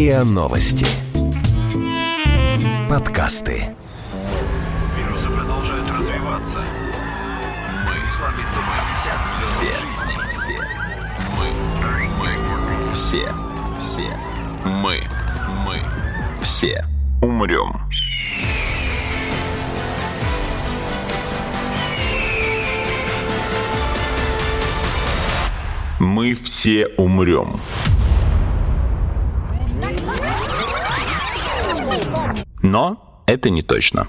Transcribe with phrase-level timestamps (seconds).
[0.00, 0.86] РИА Новости.
[2.88, 3.76] Подкасты.
[4.96, 6.64] Вирусы продолжают развиваться.
[7.84, 8.76] Мы слабится мы.
[12.18, 12.32] Мы.
[12.48, 12.94] Мы.
[12.94, 13.28] Все.
[13.78, 14.08] Все.
[14.64, 15.02] Мы.
[15.66, 15.82] Мы.
[16.42, 16.82] Все.
[17.20, 17.78] Умрем.
[25.98, 27.60] Мы все умрем.
[32.62, 34.08] Но это не точно.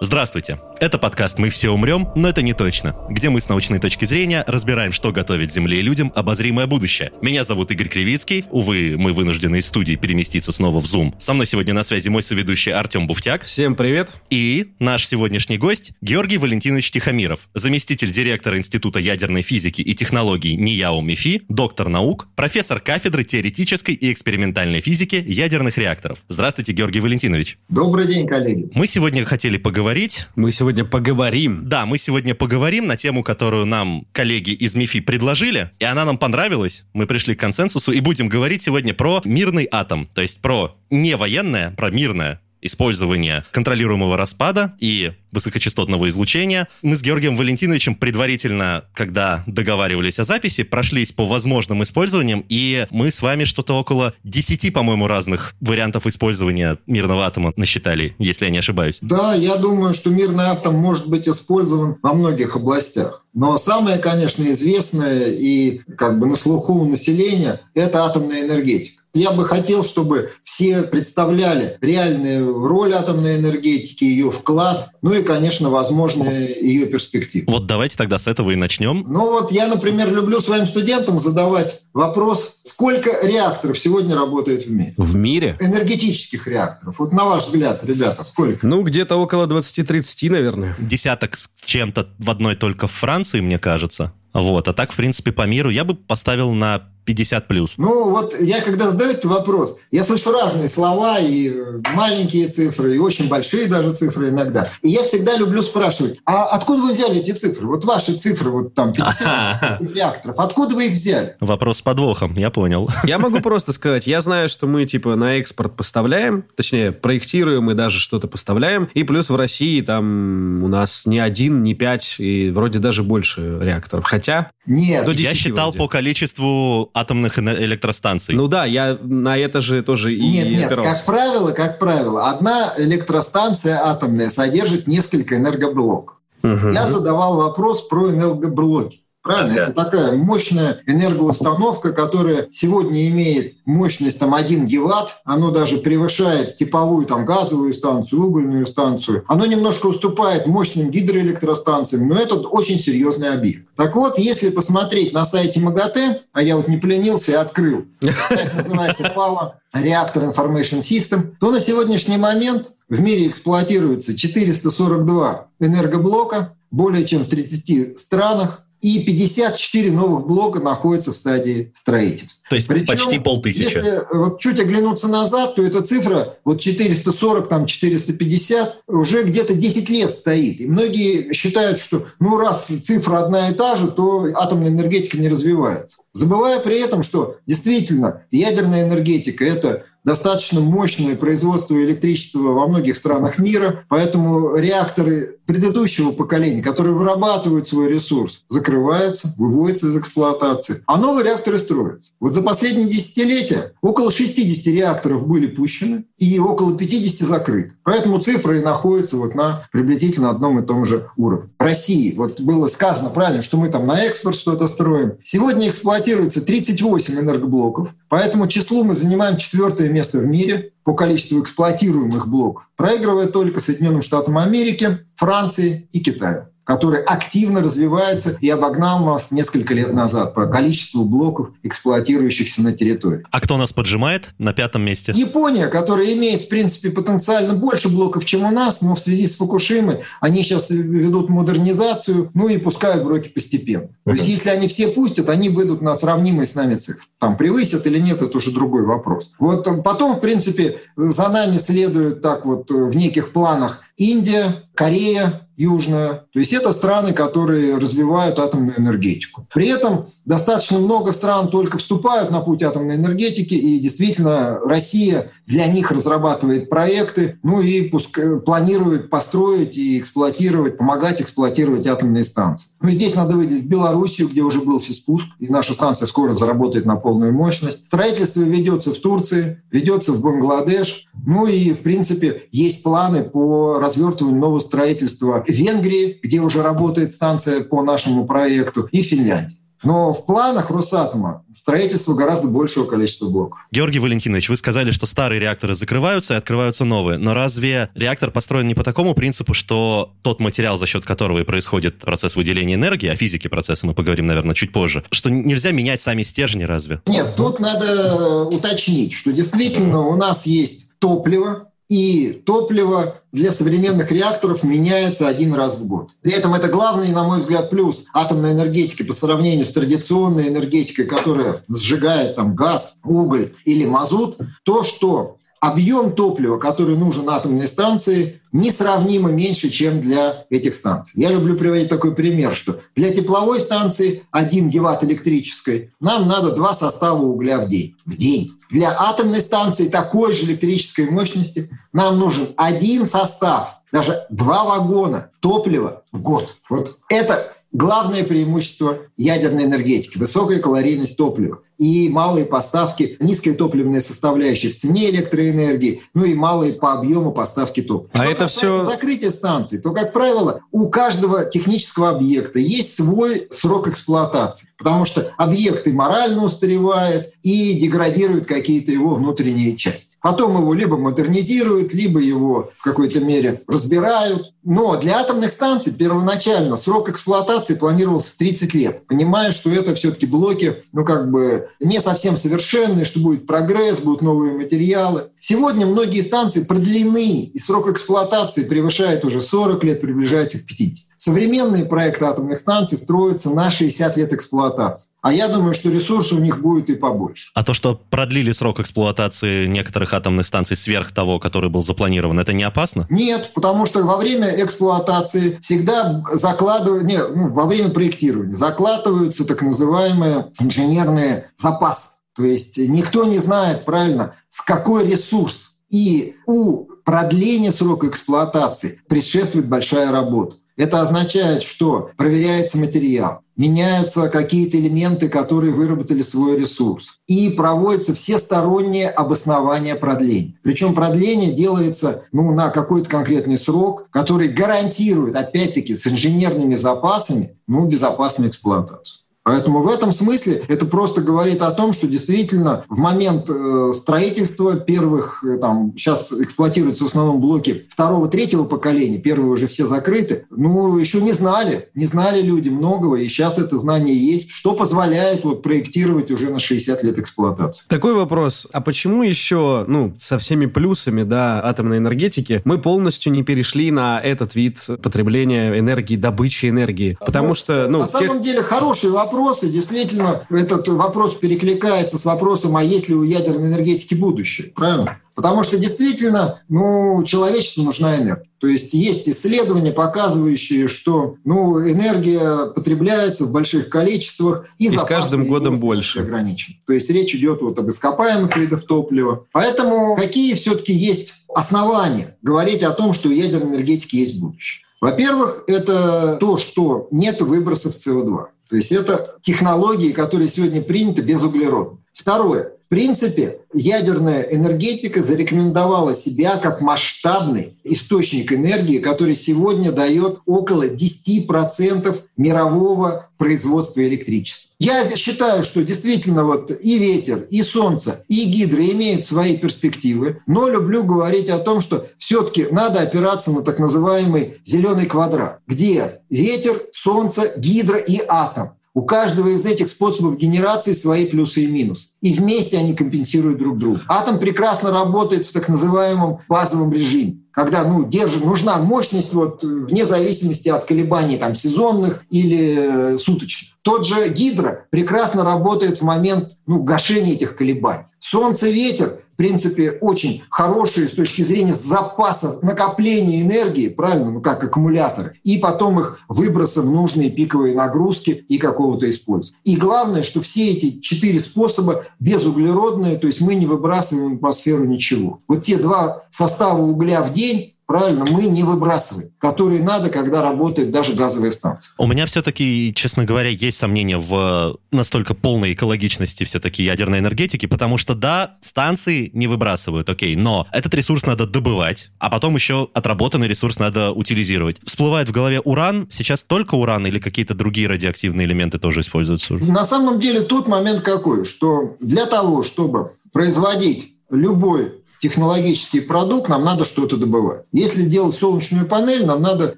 [0.00, 0.58] Здравствуйте.
[0.82, 4.42] Это подкаст «Мы все умрем, но это не точно», где мы с научной точки зрения
[4.48, 7.12] разбираем, что готовит Земле и людям обозримое будущее.
[7.22, 8.46] Меня зовут Игорь Кривицкий.
[8.50, 11.14] Увы, мы вынуждены из студии переместиться снова в Zoom.
[11.20, 13.44] Со мной сегодня на связи мой соведущий Артем Буфтяк.
[13.44, 14.16] Всем привет.
[14.28, 21.00] И наш сегодняшний гость Георгий Валентинович Тихомиров, заместитель директора Института ядерной физики и технологий НИЯО
[21.00, 26.18] МИФИ, доктор наук, профессор кафедры теоретической и экспериментальной физики ядерных реакторов.
[26.26, 27.58] Здравствуйте, Георгий Валентинович.
[27.68, 28.68] Добрый день, коллеги.
[28.74, 31.68] Мы сегодня хотели поговорить Мы сегодня поговорим.
[31.68, 36.18] Да, мы сегодня поговорим на тему, которую нам коллеги из МИФИ предложили, и она нам
[36.18, 36.84] понравилась.
[36.94, 41.16] Мы пришли к консенсусу и будем говорить сегодня про мирный атом, то есть про не
[41.16, 46.68] военное, про мирное использование контролируемого распада и высокочастотного излучения.
[46.82, 53.10] Мы с Георгием Валентиновичем предварительно, когда договаривались о записи, прошлись по возможным использованиям, и мы
[53.10, 58.58] с вами что-то около 10, по-моему, разных вариантов использования мирного атома насчитали, если я не
[58.58, 58.98] ошибаюсь.
[59.00, 63.24] Да, я думаю, что мирный атом может быть использован во многих областях.
[63.34, 69.01] Но самое, конечно, известное и как бы на слуху у населения– это атомная энергетика.
[69.14, 75.68] Я бы хотел, чтобы все представляли реальную роль атомной энергетики, ее вклад, ну и, конечно,
[75.68, 77.44] возможные ее перспективы.
[77.46, 79.04] Вот давайте тогда с этого и начнем.
[79.06, 84.94] Ну вот я, например, люблю своим студентам задавать вопрос, сколько реакторов сегодня работает в мире?
[84.96, 85.56] В мире?
[85.60, 86.96] Энергетических реакторов.
[86.98, 88.66] Вот на ваш взгляд, ребята, сколько?
[88.66, 90.76] Ну, где-то около 20-30, наверное.
[90.78, 94.12] Десяток с чем-то в одной только в Франции, мне кажется.
[94.32, 94.68] Вот.
[94.68, 97.72] А так, в принципе, по миру я бы поставил на 50 плюс.
[97.76, 101.52] Ну вот я когда задаю этот вопрос, я слышу разные слова, и
[101.94, 104.68] маленькие цифры, и очень большие даже цифры иногда.
[104.82, 107.66] И я всегда люблю спрашивать, а откуда вы взяли эти цифры?
[107.66, 111.36] Вот ваши цифры, вот там 50 реакторов, откуда вы их взяли?
[111.40, 112.88] Вопрос с подвохом, я понял.
[113.04, 117.74] Я могу просто сказать, я знаю, что мы типа на экспорт поставляем, точнее, проектируем и
[117.74, 122.50] даже что-то поставляем, и плюс в России там у нас не один, не пять, и
[122.50, 124.04] вроде даже больше реакторов.
[124.04, 124.52] Хотя...
[124.64, 125.04] Нет.
[125.04, 125.78] До Я 10 считал вроде.
[125.78, 128.32] по количеству атомных электростанций.
[128.36, 130.92] Ну да, я на это же тоже и Нет, нет, опирался.
[130.94, 136.18] как правило, как правило, одна электростанция атомная содержит несколько энергоблоков.
[136.42, 136.72] Мгм.
[136.72, 139.01] Я задавал вопрос про энергоблоки.
[139.22, 139.54] Правильно?
[139.54, 139.62] Да.
[139.64, 145.16] Это такая мощная энергоустановка, которая сегодня имеет мощность там 1 гигаватт.
[145.24, 149.24] Оно даже превышает типовую там газовую станцию, угольную станцию.
[149.28, 153.66] Оно немножко уступает мощным гидроэлектростанциям, но это очень серьезный объект.
[153.76, 157.84] Так вот, если посмотреть на сайте МАГАТЭ, а я вот не пленился и открыл,
[158.28, 166.54] сайт называется Power Reactor Information System, то на сегодняшний момент в мире эксплуатируется 442 энергоблока,
[166.70, 172.48] более чем в 30 странах, и 54 новых блока находятся в стадии строительства.
[172.50, 173.62] То есть Причем, почти полтысячи.
[173.62, 179.88] Если вот чуть оглянуться назад, то эта цифра, вот 440, там 450, уже где-то 10
[179.88, 180.60] лет стоит.
[180.60, 185.28] И многие считают, что ну раз цифра одна и та же, то атомная энергетика не
[185.28, 185.98] развивается.
[186.12, 193.38] Забывая при этом, что действительно ядерная энергетика– это достаточно мощное производство электричества во многих странах
[193.38, 201.26] мира, поэтому реакторы предыдущего поколения, которые вырабатывают свой ресурс, закрываются, выводятся из эксплуатации, а новые
[201.26, 202.12] реакторы строятся.
[202.20, 207.72] Вот за последние десятилетия около 60 реакторов были пущены и около 50 закрыты.
[207.82, 211.50] Поэтому цифры находятся вот на приблизительно одном и том же уровне.
[211.58, 215.14] В России, вот было сказано правильно, что мы там на экспорт что-то строим.
[215.22, 222.28] Сегодня эксплуатируется 38 энергоблоков, поэтому числу мы занимаем четвертое место в мире по количеству эксплуатируемых
[222.28, 229.30] блоков, проигрывая только Соединенным Штатам Америки, Франции и Китаю который активно развивается и обогнал нас
[229.30, 233.24] несколько лет назад по количеству блоков, эксплуатирующихся на территории.
[233.30, 235.12] А кто нас поджимает на пятом месте?
[235.14, 239.36] Япония, которая имеет, в принципе, потенциально больше блоков, чем у нас, но в связи с
[239.36, 243.88] Фукушимой они сейчас ведут модернизацию, ну и пускают блоки постепенно.
[244.04, 247.02] То есть если они все пустят, они выйдут на сравнимые с нами цифры.
[247.18, 249.32] Там превысят или нет, это уже другой вопрос.
[249.38, 256.24] Вот потом, в принципе, за нами следуют так вот в неких планах Индия, Корея, Южная.
[256.32, 259.46] То есть это страны, которые развивают атомную энергетику.
[259.54, 265.66] При этом достаточно много стран только вступают на путь атомной энергетики, и действительно Россия для
[265.66, 268.18] них разрабатывает проекты, ну и пуск...
[268.44, 272.70] планирует построить и эксплуатировать, помогать эксплуатировать атомные станции.
[272.80, 276.96] Ну здесь надо выделить Белоруссию, где уже был физпуск, и наша станция скоро заработает на
[276.96, 277.86] полную мощность.
[277.86, 281.06] Строительство ведется в Турции, ведется в Бангладеш.
[281.24, 287.62] Ну и, в принципе, есть планы по развертыванию нового строительства Венгрии, где уже работает станция
[287.62, 289.58] по нашему проекту, и Финляндии.
[289.84, 293.60] Но в планах Росатома строительство гораздо большего количества блоков.
[293.72, 297.18] Георгий Валентинович, вы сказали, что старые реакторы закрываются и открываются новые.
[297.18, 301.44] Но разве реактор построен не по такому принципу, что тот материал, за счет которого и
[301.44, 306.00] происходит процесс выделения энергии, о физике процесса мы поговорим, наверное, чуть позже, что нельзя менять
[306.00, 307.00] сами стержни разве?
[307.06, 314.62] Нет, тут надо уточнить, что действительно у нас есть топливо, и топливо для современных реакторов
[314.62, 316.08] меняется один раз в год.
[316.22, 321.04] При этом это главный, на мой взгляд, плюс атомной энергетики по сравнению с традиционной энергетикой,
[321.04, 328.40] которая сжигает там газ, уголь или мазут, то, что объем топлива, который нужен атомной станции,
[328.50, 331.12] несравнимо меньше, чем для этих станций.
[331.14, 336.74] Я люблю приводить такой пример, что для тепловой станции 1 гигаватт электрической нам надо два
[336.74, 337.94] состава угля в день.
[338.04, 338.54] В день.
[338.70, 346.02] Для атомной станции такой же электрической мощности нам нужен один состав, даже два вагона топлива
[346.10, 346.56] в год.
[346.68, 354.70] Вот это главное преимущество ядерной энергетики– высокая калорийность топлива и малые поставки, низкая топливная составляющая
[354.70, 358.10] в цене электроэнергии, ну и малые по объему поставки топлива.
[358.12, 358.84] А Что это все...
[358.84, 365.32] закрытие станций, то, как правило, у каждого технического объекта есть свой срок эксплуатации, потому что
[365.36, 370.16] объект и морально устаревает, и деградируют какие-то его внутренние части.
[370.20, 374.52] Потом его либо модернизируют, либо его в какой-то мере разбирают.
[374.62, 380.82] Но для атомных станций первоначально срок эксплуатации планировался 30 лет, понимая, что это все-таки блоки,
[380.92, 385.24] ну как бы не совсем совершенные, что будет прогресс, будут новые материалы.
[385.40, 391.14] Сегодня многие станции продлены, и срок эксплуатации превышает уже 40 лет, приближается к 50.
[391.16, 395.11] Современные проекты атомных станций строятся на 60 лет эксплуатации.
[395.22, 397.52] А я думаю, что ресурсы у них будет и побольше.
[397.54, 402.52] А то, что продлили срок эксплуатации некоторых атомных станций сверх того, который был запланирован, это
[402.52, 403.06] не опасно?
[403.08, 409.62] Нет, потому что во время эксплуатации всегда закладывают, не, ну, во время проектирования закладываются так
[409.62, 412.08] называемые инженерные запасы.
[412.34, 415.74] То есть никто не знает правильно, с какой ресурс.
[415.88, 420.56] И у продления срока эксплуатации предшествует большая работа.
[420.76, 429.08] Это означает, что проверяется материал, меняются какие-то элементы, которые выработали свой ресурс, и проводится всестороннее
[429.10, 430.58] обоснование продления.
[430.62, 437.86] Причем продление делается ну, на какой-то конкретный срок, который гарантирует, опять-таки, с инженерными запасами ну,
[437.86, 439.21] безопасную эксплуатацию.
[439.44, 444.76] Поэтому в этом смысле это просто говорит о том, что действительно в момент э, строительства
[444.76, 450.46] первых, э, там, сейчас эксплуатируются в основном блоки второго, третьего поколения, первые уже все закрыты,
[450.50, 455.44] ну, еще не знали, не знали люди многого, и сейчас это знание есть, что позволяет
[455.44, 457.84] вот проектировать уже на 60 лет эксплуатации.
[457.88, 463.42] Такой вопрос, а почему еще, ну, со всеми плюсами, да, атомной энергетики, мы полностью не
[463.42, 467.16] перешли на этот вид потребления энергии, добычи энергии?
[467.18, 467.98] Потому ну, что, ну...
[468.00, 468.28] На тех...
[468.28, 469.68] самом деле хороший вопрос, вопросы.
[469.68, 474.72] Действительно, этот вопрос перекликается с вопросом, а есть ли у ядерной энергетики будущее?
[474.74, 475.18] Правильно?
[475.34, 478.44] Потому что действительно, ну, человечеству нужна энергия.
[478.58, 485.02] То есть есть исследования, показывающие, что ну, энергия потребляется в больших количествах, и, и с
[485.02, 486.74] каждым годом больше ограничен.
[486.86, 489.46] То есть речь идет вот об ископаемых видах топлива.
[489.52, 494.84] Поэтому какие все-таки есть основания говорить о том, что у ядерной энергетики есть будущее?
[495.00, 498.44] Во-первых, это то, что нет выбросов СО2.
[498.72, 501.98] То есть это технологии, которые сегодня приняты без углерода.
[502.14, 502.72] Второе.
[502.92, 513.30] Принципе, ядерная энергетика зарекомендовала себя как масштабный источник энергии, который сегодня дает около 10% мирового
[513.38, 514.68] производства электричества.
[514.78, 520.68] Я считаю, что действительно вот и ветер, и солнце, и гидро имеют свои перспективы, но
[520.68, 526.82] люблю говорить о том, что все-таки надо опираться на так называемый зеленый квадрат, где ветер,
[526.92, 528.72] солнце, гидро и атом.
[528.94, 532.10] У каждого из этих способов генерации свои плюсы и минусы.
[532.20, 534.02] И вместе они компенсируют друг друга.
[534.08, 540.06] Атом прекрасно работает в так называемом базовом режиме когда ну, держит, нужна мощность вот, вне
[540.06, 543.76] зависимости от колебаний там, сезонных или э, суточных.
[543.82, 548.04] Тот же гидро прекрасно работает в момент ну, гашения этих колебаний.
[548.20, 554.62] Солнце, ветер в принципе, очень хорошие с точки зрения запаса накопления энергии, правильно, ну как
[554.62, 559.58] аккумуляторы, и потом их выброса в нужные пиковые нагрузки и какого-то использования.
[559.64, 564.84] И главное, что все эти четыре способа безуглеродные, то есть мы не выбрасываем в атмосферу
[564.84, 565.40] ничего.
[565.48, 570.90] Вот те два состава угля в день правильно, мы не выбрасываем, которые надо, когда работает
[570.90, 571.92] даже газовая станция.
[571.98, 577.98] У меня все-таки, честно говоря, есть сомнения в настолько полной экологичности все-таки ядерной энергетики, потому
[577.98, 583.48] что, да, станции не выбрасывают, окей, но этот ресурс надо добывать, а потом еще отработанный
[583.48, 584.78] ресурс надо утилизировать.
[584.84, 589.54] Всплывает в голове уран, сейчас только уран или какие-то другие радиоактивные элементы тоже используются?
[589.54, 596.64] На самом деле тут момент какой, что для того, чтобы производить любой технологический продукт, нам
[596.64, 597.62] надо что-то добывать.
[597.72, 599.74] Если делать солнечную панель, нам надо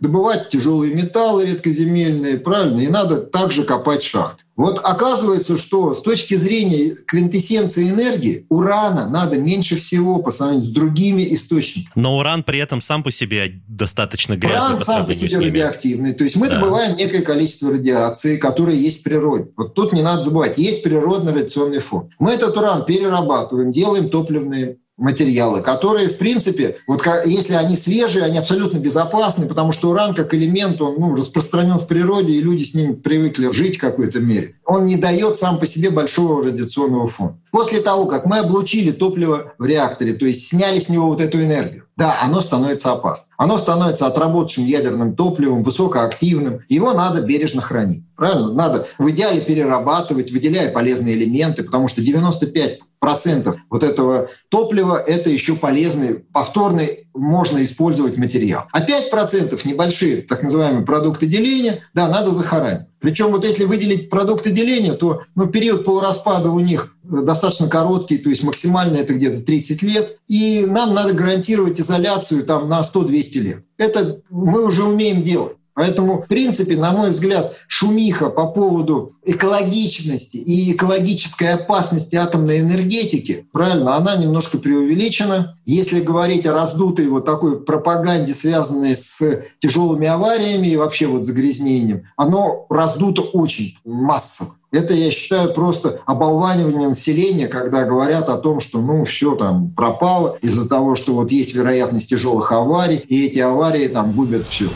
[0.00, 4.44] добывать тяжелые металлы редкоземельные, правильно, и надо также копать шахты.
[4.56, 10.72] Вот оказывается, что с точки зрения квинтэссенции энергии урана надо меньше всего по сравнению с
[10.72, 11.92] другими источниками.
[11.96, 16.14] Но уран при этом сам по себе достаточно грязный уран по сам по себе радиоактивный.
[16.14, 16.60] То есть мы да.
[16.60, 19.50] добываем некое количество радиации, которое есть в природе.
[19.56, 22.10] Вот тут не надо забывать, есть природный радиационный фон.
[22.20, 28.38] Мы этот уран перерабатываем, делаем топливные материалы, которые, в принципе, вот если они свежие, они
[28.38, 32.74] абсолютно безопасны, потому что уран как элемент, он ну, распространен в природе, и люди с
[32.74, 34.56] ним привыкли жить в какой-то мере.
[34.64, 37.38] Он не дает сам по себе большого радиационного фона.
[37.50, 41.42] После того, как мы облучили топливо в реакторе, то есть сняли с него вот эту
[41.42, 43.34] энергию, да, оно становится опасным.
[43.38, 46.60] Оно становится отработавшим ядерным топливом, высокоактивным.
[46.68, 48.04] Его надо бережно хранить.
[48.16, 48.52] Правильно?
[48.52, 55.28] Надо в идеале перерабатывать, выделяя полезные элементы, потому что 95 процентов вот этого топлива– это
[55.28, 58.64] еще полезный, повторный, можно использовать материал.
[58.72, 62.86] А 5 процентов небольшие, так называемые продукты деления, да, надо захоранить.
[63.00, 68.30] Причем вот если выделить продукты деления, то ну, период полураспада у них достаточно короткий, то
[68.30, 73.64] есть максимально это где-то 30 лет, и нам надо гарантировать изоляцию там на 100-200 лет.
[73.76, 75.58] Это мы уже умеем делать.
[75.74, 83.46] Поэтому, в принципе, на мой взгляд, шумиха по поводу экологичности и экологической опасности атомной энергетики,
[83.52, 85.58] правильно, она немножко преувеличена.
[85.66, 89.20] Если говорить о раздутой вот такой пропаганде, связанной с
[89.60, 94.50] тяжелыми авариями и вообще вот загрязнением, оно раздуто очень массово.
[94.74, 100.36] Это, я считаю, просто оболванивание населения, когда говорят о том, что ну все там пропало
[100.42, 104.66] из-за того, что вот есть вероятность тяжелых аварий, и эти аварии там губят все.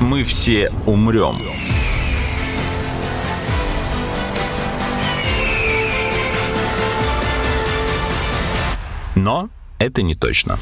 [0.00, 1.42] Мы все умрем.
[9.14, 10.56] Но это не точно.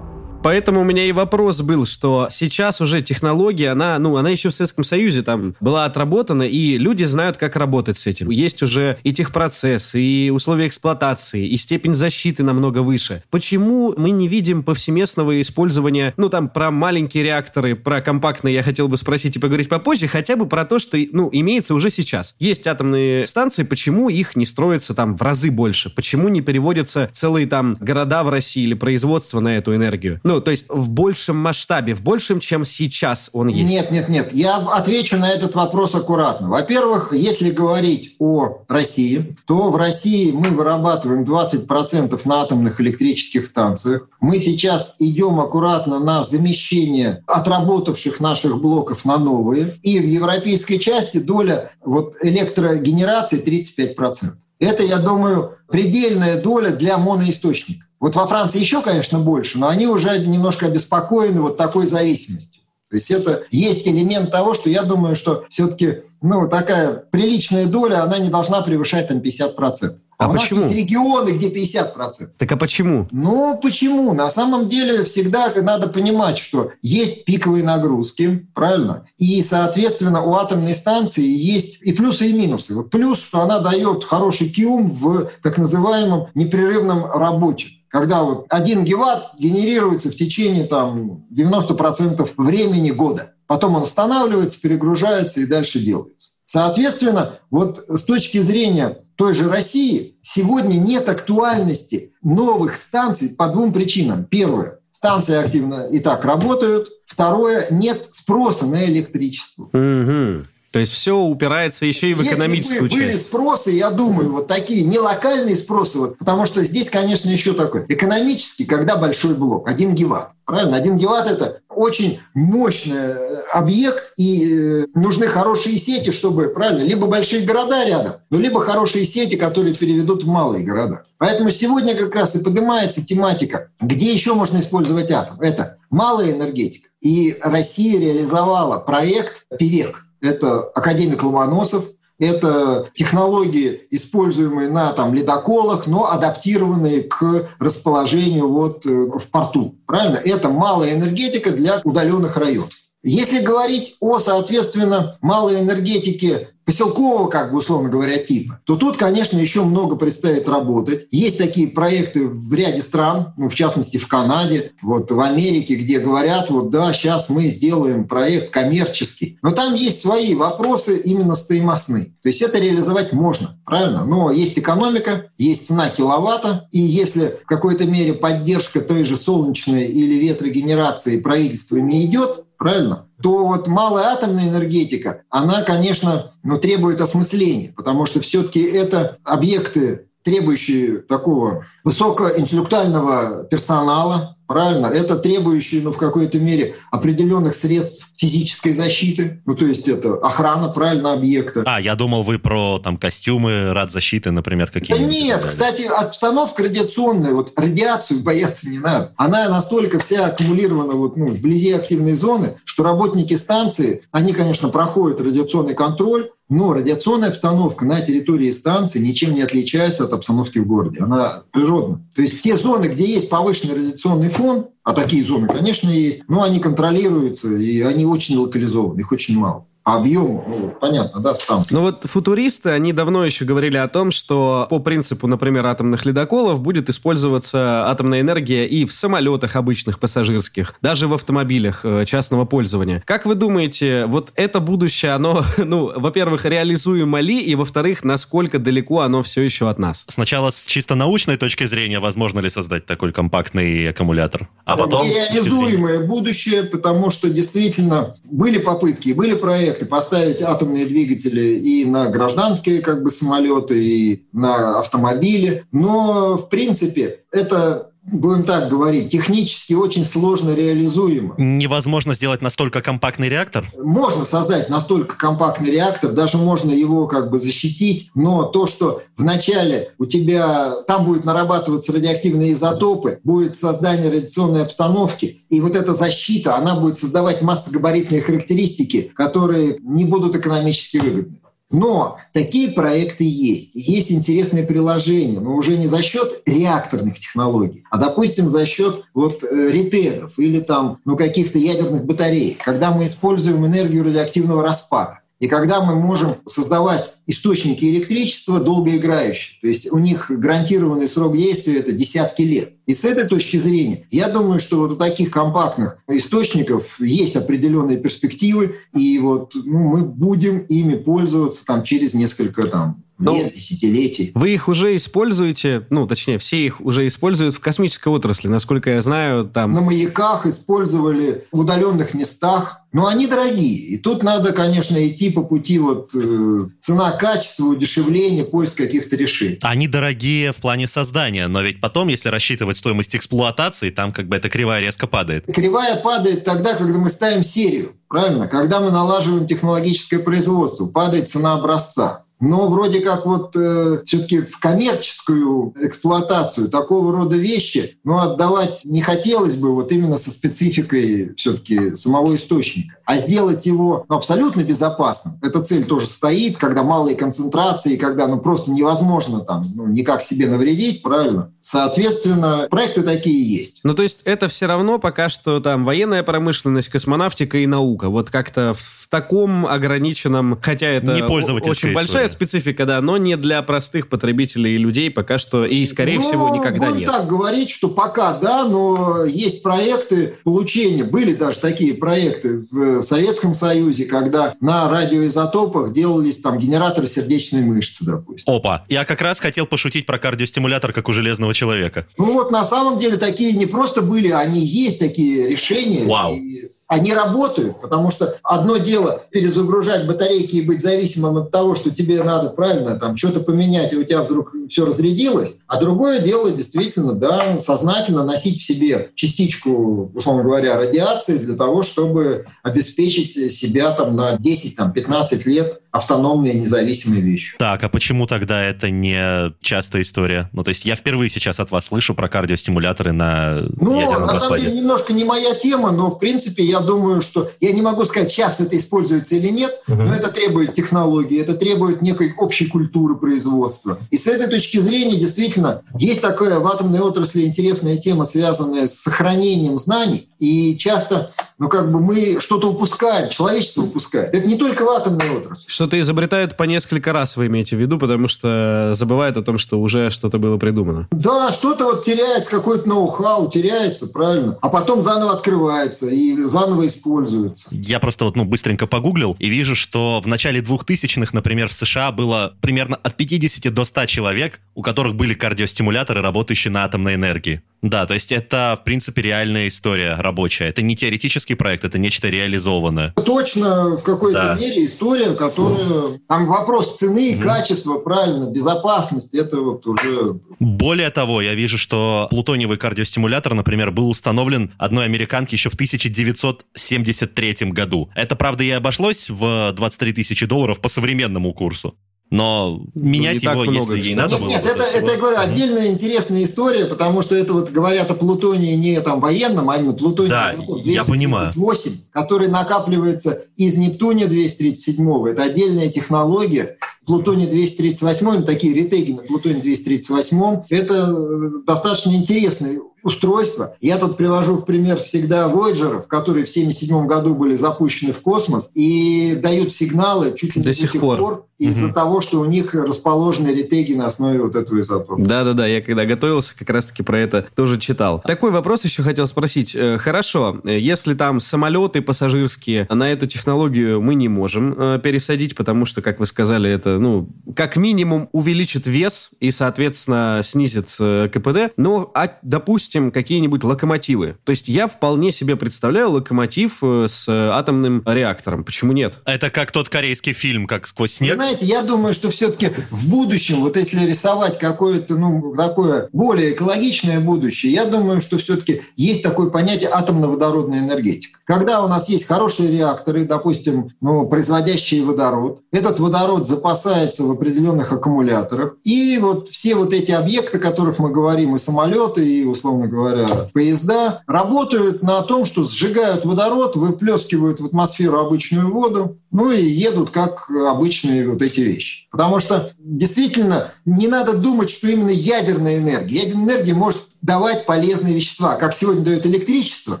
[0.46, 4.54] Поэтому у меня и вопрос был, что сейчас уже технология, она, ну, она еще в
[4.54, 8.30] Советском Союзе там была отработана, и люди знают, как работать с этим.
[8.30, 13.24] Есть уже и техпроцесс, и условия эксплуатации, и степень защиты намного выше.
[13.28, 18.86] Почему мы не видим повсеместного использования, ну, там, про маленькие реакторы, про компактные я хотел
[18.86, 22.36] бы спросить и поговорить попозже, хотя бы про то, что, ну, имеется уже сейчас.
[22.38, 25.90] Есть атомные станции, почему их не строится там в разы больше?
[25.90, 30.20] Почему не переводятся целые там города в России или производство на эту энергию?
[30.22, 33.72] Ну, то есть в большем масштабе, в большем, чем сейчас он есть?
[33.72, 34.32] Нет, нет, нет.
[34.32, 36.48] Я отвечу на этот вопрос аккуратно.
[36.48, 44.08] Во-первых, если говорить о России, то в России мы вырабатываем 20% на атомных электрических станциях.
[44.20, 49.74] Мы сейчас идем аккуратно на замещение отработавших наших блоков на новые.
[49.82, 54.45] И в европейской части доля вот электрогенерации 35%.
[54.58, 57.86] Это, я думаю, предельная доля для моноисточника.
[58.00, 62.62] Вот во Франции еще, конечно, больше, но они уже немножко обеспокоены вот такой зависимостью.
[62.88, 68.02] То есть это есть элемент того, что я думаю, что все-таки ну, такая приличная доля,
[68.02, 69.96] она не должна превышать там 50%.
[70.18, 70.60] А, а почему?
[70.60, 72.28] У нас есть регионы, где 50%.
[72.38, 73.06] Так а почему?
[73.10, 74.14] Ну, почему?
[74.14, 79.06] На самом деле всегда надо понимать, что есть пиковые нагрузки, правильно?
[79.18, 82.74] И, соответственно, у атомной станции есть и плюсы, и минусы.
[82.74, 88.84] Вот плюс, что она дает хороший киум в так называемом непрерывном рабочем когда вот 1
[88.84, 93.32] гигаватт генерируется в течение там, 90% времени года.
[93.46, 96.32] Потом он останавливается, перегружается и дальше делается.
[96.44, 103.72] Соответственно, вот с точки зрения той же России сегодня нет актуальности новых станций по двум
[103.72, 104.24] причинам.
[104.24, 106.88] Первое, станции активно и так работают.
[107.06, 109.64] Второе, нет спроса на электричество.
[109.72, 110.46] Угу.
[110.72, 113.00] То есть все упирается еще и в экономическую Если бы часть.
[113.00, 117.54] были спросы, я думаю, вот такие не локальные спросы, вот, потому что здесь, конечно, еще
[117.54, 120.32] такой экономический, когда большой блок, один гигаватт.
[120.44, 120.76] Правильно?
[120.76, 127.06] Один гигаватт– это очень мощный э, объект, и э, нужны хорошие сети, чтобы, правильно, либо
[127.06, 131.04] большие города рядом, ну, либо хорошие сети, которые переведут в малые города.
[131.18, 135.40] Поэтому сегодня как раз и поднимается тематика, где еще можно использовать атом.
[135.40, 136.88] Это малая энергетика.
[137.00, 140.06] И Россия реализовала проект «Певек».
[140.20, 141.84] Это академик Ломоносов,
[142.18, 149.76] это технологии, используемые на там, ледоколах, но адаптированные к расположению вот, э, в порту.
[149.86, 150.16] Правильно?
[150.16, 152.70] Это малая энергетика для удаленных районов.
[153.02, 159.38] Если говорить о, соответственно, малой энергетике поселкового, как бы условно говоря, типа, то тут, конечно,
[159.38, 161.06] еще много предстоит работать.
[161.12, 166.00] Есть такие проекты в ряде стран, ну, в частности, в Канаде, вот в Америке, где
[166.00, 169.38] говорят, вот да, сейчас мы сделаем проект коммерческий.
[169.42, 172.06] Но там есть свои вопросы именно стоимостные.
[172.22, 174.04] То есть это реализовать можно, правильно?
[174.04, 179.84] Но есть экономика, есть цена киловатта, и если в какой-то мере поддержка той же солнечной
[179.84, 183.08] или ветрогенерации правительствами идет, правильно?
[183.22, 190.05] То вот малая атомная энергетика, она, конечно, ну, требует осмысления, потому что все-таки это объекты,
[190.26, 194.86] требующие такого высокоинтеллектуального персонала, Правильно?
[194.86, 199.42] Это требующие, ну, в какой-то мере определенных средств физической защиты.
[199.44, 201.64] Ну, то есть это охрана, правильно, объекта.
[201.66, 205.12] А, я думал, вы про там костюмы рад защиты, например, какие-нибудь.
[205.12, 209.12] Да нет, кстати, обстановка радиационная, вот радиацию бояться не надо.
[209.16, 215.18] Она настолько вся аккумулирована вот, ну, вблизи активной зоны, что работники станции, они, конечно, проходят
[215.22, 220.98] радиационный контроль, но радиационная обстановка на территории станции ничем не отличается от обстановки в городе.
[221.00, 222.06] Она природная.
[222.14, 226.42] То есть те зоны, где есть повышенный радиационный фон, а такие зоны, конечно, есть, но
[226.42, 231.72] они контролируются, и они очень локализованы, их очень мало объему, ну, понятно, да, станции.
[231.72, 236.60] Ну вот футуристы, они давно еще говорили о том, что по принципу, например, атомных ледоколов
[236.60, 243.00] будет использоваться атомная энергия и в самолетах обычных пассажирских, даже в автомобилях э, частного пользования.
[243.06, 249.02] Как вы думаете, вот это будущее, оно, ну, во-первых, реализуемо ли, и, во-вторых, насколько далеко
[249.02, 250.04] оно все еще от нас?
[250.08, 255.06] Сначала с чисто научной точки зрения, возможно ли создать такой компактный аккумулятор, а потом...
[255.06, 262.08] Нереализуемое будущее, потому что действительно были попытки, были проекты, проекты поставить атомные двигатели и на
[262.08, 265.64] гражданские как бы самолеты, и на автомобили.
[265.72, 271.34] Но, в принципе, это будем так говорить, технически очень сложно реализуемо.
[271.38, 273.70] Невозможно сделать настолько компактный реактор?
[273.76, 279.92] Можно создать настолько компактный реактор, даже можно его как бы защитить, но то, что вначале
[279.98, 286.56] у тебя там будет нарабатываться радиоактивные изотопы, будет создание радиационной обстановки, и вот эта защита,
[286.56, 291.38] она будет создавать массогабаритные характеристики, которые не будут экономически выгодны.
[291.70, 293.74] Но такие проекты есть.
[293.74, 299.42] Есть интересные приложения, но уже не за счет реакторных технологий, а, допустим, за счет вот
[299.42, 305.20] э, ретедов или там, ну, каких-то ядерных батарей, когда мы используем энергию радиоактивного распада.
[305.40, 311.76] И когда мы можем создавать источники электричества долгоиграющие, то есть у них гарантированный срок действия–
[311.78, 312.72] это десятки лет.
[312.86, 317.98] И с этой точки зрения, я думаю, что вот у таких компактных источников есть определенные
[317.98, 324.32] перспективы, и вот ну, мы будем ими пользоваться там, через несколько там, ну, лет, десятилетий.
[324.34, 329.02] Вы их уже используете, ну, точнее, все их уже используют в космической отрасли, насколько я
[329.02, 329.72] знаю, там...
[329.72, 333.76] На маяках использовали в удаленных местах, но они дорогие.
[333.88, 336.68] И тут надо, конечно, идти по пути вот э,
[337.16, 339.58] цена-качество, удешевление, поиск каких-то решений.
[339.62, 344.36] Они дорогие в плане создания, но ведь потом, если рассчитывать стоимость эксплуатации, там как бы
[344.36, 345.44] эта кривая резко падает.
[345.52, 348.48] Кривая падает тогда, когда мы ставим серию, правильно?
[348.48, 352.24] Когда мы налаживаем технологическое производство, падает цена образца.
[352.38, 359.00] Но вроде как вот э, все-таки в коммерческую эксплуатацию такого рода вещи, ну, отдавать не
[359.00, 362.96] хотелось бы вот именно со спецификой все-таки самого источника.
[363.06, 368.38] А сделать его ну, абсолютно безопасным, эта цель тоже стоит, когда малые концентрации, когда ну,
[368.38, 371.52] просто невозможно там ну, никак себе навредить, правильно?
[371.60, 373.80] Соответственно, проекты такие есть.
[373.82, 378.10] Ну, то есть это все равно пока что там военная промышленность, космонавтика и наука.
[378.10, 383.62] Вот как-то в таком ограниченном, хотя это не очень большая специфика, да, но не для
[383.62, 387.10] простых потребителей и людей пока что, и, скорее ну, всего, никогда нет.
[387.10, 393.54] так говорить, что пока да, но есть проекты получения, были даже такие проекты в Советском
[393.54, 398.52] Союзе, когда на радиоизотопах делались там генераторы сердечной мышцы, допустим.
[398.52, 402.06] Опа, я как раз хотел пошутить про кардиостимулятор, как у железного человека.
[402.18, 406.04] Ну вот на самом деле такие не просто были, они есть такие решения.
[406.04, 406.34] Вау.
[406.34, 411.90] И они работают, потому что одно дело перезагружать батарейки и быть зависимым от того, что
[411.90, 416.50] тебе надо правильно там что-то поменять, и у тебя вдруг все разрядилось, а другое дело
[416.50, 423.92] действительно, да, сознательно носить в себе частичку, условно говоря, радиации для того, чтобы обеспечить себя
[423.92, 427.56] там на 10-15 лет автономные независимые вещи.
[427.58, 430.50] Так, а почему тогда это не частая история?
[430.52, 434.60] Ну, то есть я впервые сейчас от вас слышу про кардиостимуляторы на Ну, на самом
[434.60, 437.50] деле, немножко не моя тема, но, в принципе, я думаю, что...
[437.60, 442.02] Я не могу сказать, сейчас это используется или нет, но это требует технологии, это требует
[442.02, 443.98] некой общей культуры производства.
[444.10, 448.94] И с этой точки зрения, действительно, есть такая в атомной отрасли интересная тема, связанная с
[448.94, 454.34] сохранением знаний, и часто, ну, как бы мы что-то упускаем, человечество упускает.
[454.34, 455.70] Это не только в атомной отрасли.
[455.70, 459.80] Что-то изобретают по несколько раз, вы имеете в виду, потому что забывают о том, что
[459.80, 461.08] уже что-то было придумано.
[461.10, 467.68] Да, что-то вот теряется, какой-то ноу-хау теряется, правильно, а потом заново открывается и заново используется.
[467.70, 472.12] Я просто вот ну, быстренько погуглил и вижу, что в начале 2000-х, например, в США
[472.12, 477.62] было примерно от 50 до 100 человек, у которых были кардиостимуляторы, работающие на атомной энергии.
[477.82, 480.68] Да, то есть это, в принципе, реальная история рабочая.
[480.68, 480.96] Это не
[481.46, 483.12] теоретический проект, это нечто реализованное.
[483.24, 484.54] Точно в какой-то Да.
[484.60, 486.18] мере история, которая...
[486.28, 487.42] Там вопрос цены, Мгм.
[487.42, 490.38] качества, правильно, безопасности, это вот уже...
[490.58, 497.70] Более того, я вижу, что плутониевый кардиостимулятор, например, был установлен одной американке еще в 1973
[497.72, 498.08] году.
[498.14, 501.94] Это, правда, и обошлось в 23 тысячи долларов по современному курсу.
[502.28, 505.12] Но менять не так его, много, если ей надо Нет, было нет, это, то это,
[505.12, 509.70] я говорю, отдельная интересная история, потому что это вот говорят о плутонии не там военном,
[509.70, 511.52] а именно плутоний Да, я понимаю.
[511.54, 515.28] 8, который накапливается из Нептуния 237.
[515.28, 516.78] Это отдельная технология.
[517.06, 523.76] Плутоний 238, ну, такие ретеги на плутоний 238, это э, достаточно интересное устройство.
[523.80, 528.72] Я тут привожу в пример всегда Voyager, которые в 1977 году были запущены в космос
[528.74, 531.46] и дают сигналы чуть ли не До сих пор.
[531.58, 531.94] Из-за Мгм.
[531.94, 535.16] того, что у них расположены ретеги на основе вот этого изотопа.
[535.18, 538.20] Да-да-да, я когда готовился, как раз-таки про это тоже читал.
[538.26, 539.74] Такой вопрос еще хотел спросить.
[539.74, 545.54] Э, Хорошо, э, если там самолеты пассажирские, на эту технологию мы не можем э, пересадить,
[545.56, 550.86] потому что, как вы сказали, это, ну, как минимум увеличит вес и, соответственно, снизит
[551.32, 551.72] КПД.
[551.76, 554.36] Но, а, допустим, какие-нибудь локомотивы.
[554.44, 558.64] То есть я вполне себе представляю локомотив с атомным реактором.
[558.64, 559.20] Почему нет?
[559.24, 561.38] Это как тот корейский фильм, как сквозь Вы снег.
[561.46, 567.20] Знаете, я думаю, что все-таки в будущем, вот если рисовать какое-то, ну, такое более экологичное
[567.20, 571.38] будущее, я думаю, что все-таки есть такое понятие атомно-водородная энергетика.
[571.44, 577.92] Когда у нас есть хорошие реакторы, допустим, ну, производящие водород, этот водород запасается в определенных
[577.92, 582.88] аккумуляторах, и вот все вот эти объекты, о которых мы говорим, и самолеты, и, условно
[582.88, 589.62] говоря, поезда, работают на том, что сжигают водород, выплескивают в атмосферу обычную воду, ну и
[589.62, 592.08] едут как обычные вот эти вещи.
[592.10, 596.20] Потому что действительно не надо думать, что именно ядерная энергия.
[596.22, 600.00] Ядерная энергия может давать полезные вещества, как сегодня дает электричество,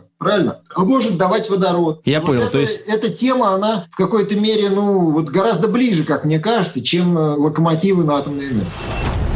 [0.18, 0.60] правильно?
[0.74, 2.00] А может давать водород.
[2.04, 5.68] Я Вот понял, это- то есть- Эта тема, она в какой-то мере, ну, вот гораздо
[5.68, 8.66] ближе, как мне кажется, чем э, локомотивы на атомной энергии.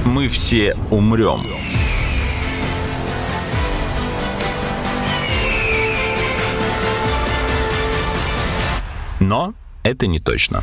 [0.05, 1.47] Мы все умрем.
[9.21, 10.63] Но это не точно.